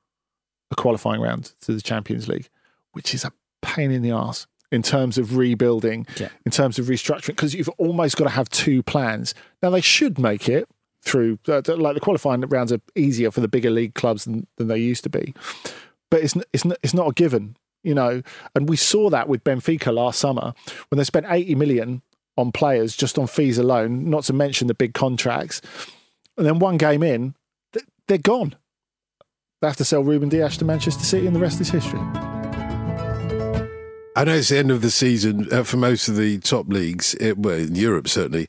[0.72, 2.48] a qualifying round to the Champions League,
[2.94, 3.32] which is a
[3.62, 6.30] pain in the ass in terms of rebuilding, Yeah.
[6.46, 9.34] in terms of restructuring, because you've almost got to have two plans.
[9.62, 10.68] Now, they should make it
[11.02, 14.68] through, uh, like the qualifying rounds are easier for the bigger league clubs than, than
[14.68, 15.34] they used to be.
[16.10, 18.24] But it's, it's, it's not a given, you know.
[18.56, 20.54] And we saw that with Benfica last summer
[20.90, 22.02] when they spent 80 million
[22.38, 25.62] on players just on fees alone, not to mention the big contracts.
[26.38, 27.36] And then one game in,
[28.08, 28.56] they're gone.
[29.62, 32.00] They have to sell Ruben Dias to Manchester City, and the rest is history.
[34.18, 37.16] I know it's the end of the season uh, for most of the top leagues,
[37.16, 38.48] uh, well, in Europe certainly.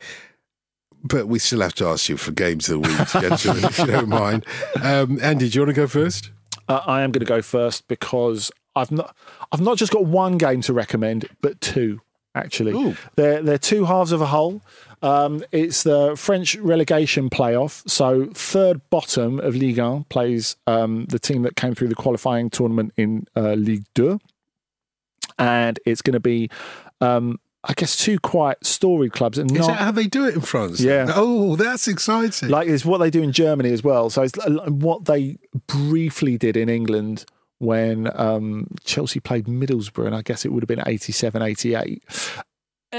[1.02, 3.86] But we still have to ask you for games of the week, gentlemen, if you
[3.86, 4.44] don't mind.
[4.82, 6.30] Um, Andy, do you want to go first?
[6.68, 9.16] Uh, I am going to go first because I've not
[9.52, 12.00] I've not just got one game to recommend, but two
[12.36, 12.72] actually.
[12.72, 12.96] Ooh.
[13.16, 14.62] They're they're two halves of a whole.
[15.02, 17.88] Um, it's the French relegation playoff.
[17.88, 22.50] So third bottom of Ligue 1 plays um, the team that came through the qualifying
[22.50, 24.18] tournament in uh, Ligue 2.
[25.38, 26.50] And it's going to be,
[27.02, 29.36] um, I guess, two quite storied clubs.
[29.36, 30.80] And Is not, that how they do it in France?
[30.80, 31.12] Yeah.
[31.14, 32.48] Oh, that's exciting.
[32.48, 34.08] like it's what they do in Germany as well.
[34.08, 37.26] So it's what they briefly did in England
[37.58, 42.02] when um, Chelsea played Middlesbrough, and I guess it would have been 87, 88.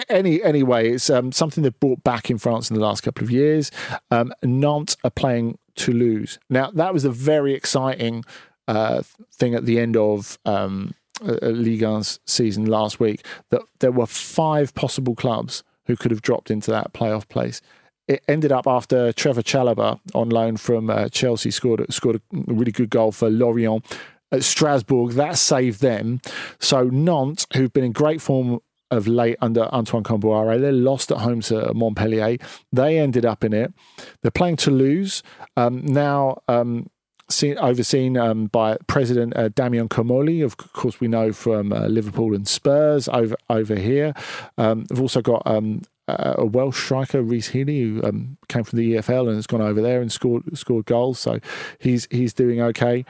[0.09, 3.31] Any anyway, it's um, something they've brought back in France in the last couple of
[3.31, 3.71] years.
[4.11, 6.71] Um, Nantes are playing Toulouse now.
[6.71, 8.23] That was a very exciting
[8.67, 9.01] uh,
[9.33, 10.93] thing at the end of um,
[11.25, 13.25] uh, uh, Ligue 1's season last week.
[13.49, 17.61] That there were five possible clubs who could have dropped into that playoff place
[18.07, 22.21] it ended up after Trevor Chalobah on loan from uh, Chelsea scored scored a
[22.53, 23.85] really good goal for Lorient
[24.31, 25.13] at Strasbourg.
[25.13, 26.21] That saved them.
[26.59, 28.59] So Nantes, who've been in great form
[28.89, 30.61] of late under Antoine Kombouaré.
[30.61, 32.37] They lost at home to Montpellier.
[32.71, 33.73] They ended up in it.
[34.21, 35.23] They're playing Toulouse
[35.55, 36.41] um, now.
[36.47, 36.89] Um,
[37.29, 42.33] seen, overseen um, by President uh, Damien Comolli, of course we know from uh, Liverpool
[42.33, 44.13] and Spurs over over here.
[44.57, 48.93] Um, we've also got um, a Welsh striker, Rhys Healey, who um, came from the
[48.93, 51.19] EFL and has gone over there and scored scored goals.
[51.19, 51.39] So
[51.79, 53.03] he's he's doing okay.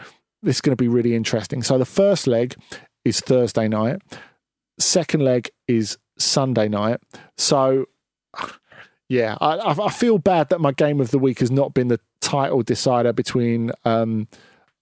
[0.43, 1.63] This is going to be really interesting.
[1.63, 2.55] So the first leg
[3.03, 4.01] is Thursday night.
[4.79, 6.99] Second leg is Sunday night.
[7.38, 7.85] So
[9.09, 11.99] yeah, I, I feel bad that my game of the week has not been the
[12.19, 14.27] title decider between um,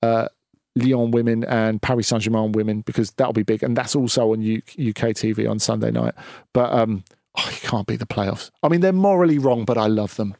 [0.01, 0.27] uh,
[0.75, 4.39] Lyon women and Paris Saint Germain women because that'll be big, and that's also on
[4.39, 6.15] UK TV on Sunday night.
[6.53, 7.03] But um,
[7.37, 8.51] oh, you can't beat the playoffs.
[8.63, 10.35] I mean, they're morally wrong, but I love them.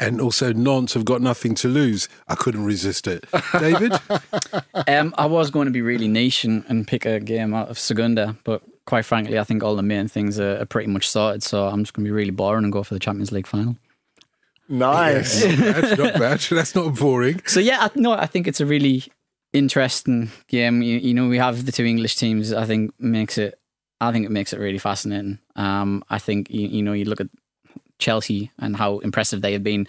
[0.00, 2.08] And also, Nantes have got nothing to lose.
[2.26, 3.24] I couldn't resist it.
[3.52, 3.92] David?
[4.88, 7.78] um, I was going to be really niche and, and pick a game out of
[7.78, 11.42] Segunda, but quite frankly, I think all the main things are, are pretty much sorted.
[11.42, 13.76] So I'm just going to be really boring and go for the Champions League final.
[14.68, 15.44] Nice.
[15.56, 16.40] That's not bad.
[16.40, 17.42] That's not boring.
[17.46, 19.04] So yeah, I, no, I think it's a really
[19.52, 20.82] interesting game.
[20.82, 22.52] You, you, know, we have the two English teams.
[22.52, 23.58] I think makes it.
[24.00, 25.38] I think it makes it really fascinating.
[25.56, 27.28] Um, I think you, you know you look at
[27.98, 29.86] Chelsea and how impressive they have been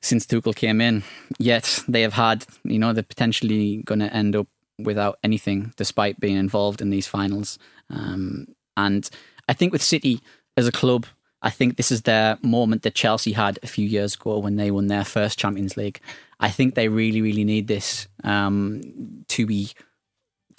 [0.00, 1.02] since Tuchel came in.
[1.38, 4.46] Yet they have had, you know, they're potentially going to end up
[4.78, 7.58] without anything, despite being involved in these finals.
[7.90, 9.08] Um, and
[9.48, 10.20] I think with City
[10.56, 11.06] as a club,
[11.42, 14.70] I think this is their moment that Chelsea had a few years ago when they
[14.70, 16.00] won their first Champions League.
[16.38, 19.72] I think they really, really need this um, to be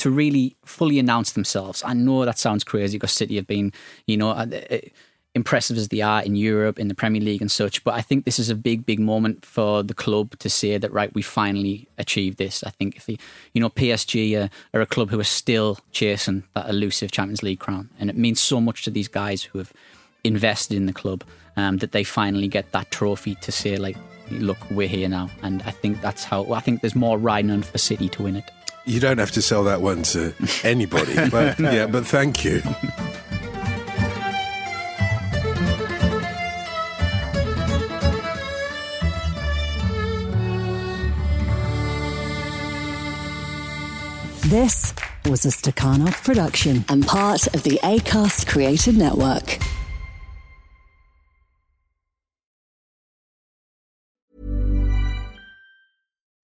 [0.03, 1.81] to really fully announce themselves.
[1.85, 3.71] I know that sounds crazy because City have been,
[4.05, 4.47] you know, uh,
[5.33, 7.81] impressive as they are in Europe, in the Premier League and such.
[7.85, 10.91] But I think this is a big, big moment for the club to say that,
[10.91, 12.65] right, we finally achieved this.
[12.65, 16.69] I think if, you know, PSG are, are, a club who are still chasing that
[16.69, 17.89] elusive Champions League crown.
[17.97, 19.71] And it means so much to these guys who have
[20.25, 21.23] invested in the club
[21.55, 23.95] um, that they finally get that trophy to say, like,
[24.31, 25.29] look, we're here now.
[25.43, 28.35] And I think that's how, I think there's more riding on for City to win
[28.35, 28.51] it.
[28.85, 32.61] You don't have to sell that one to anybody, but yeah, but thank you.
[44.47, 44.93] This
[45.25, 49.57] was a Stakhanov production and part of the ACAST Creative Network.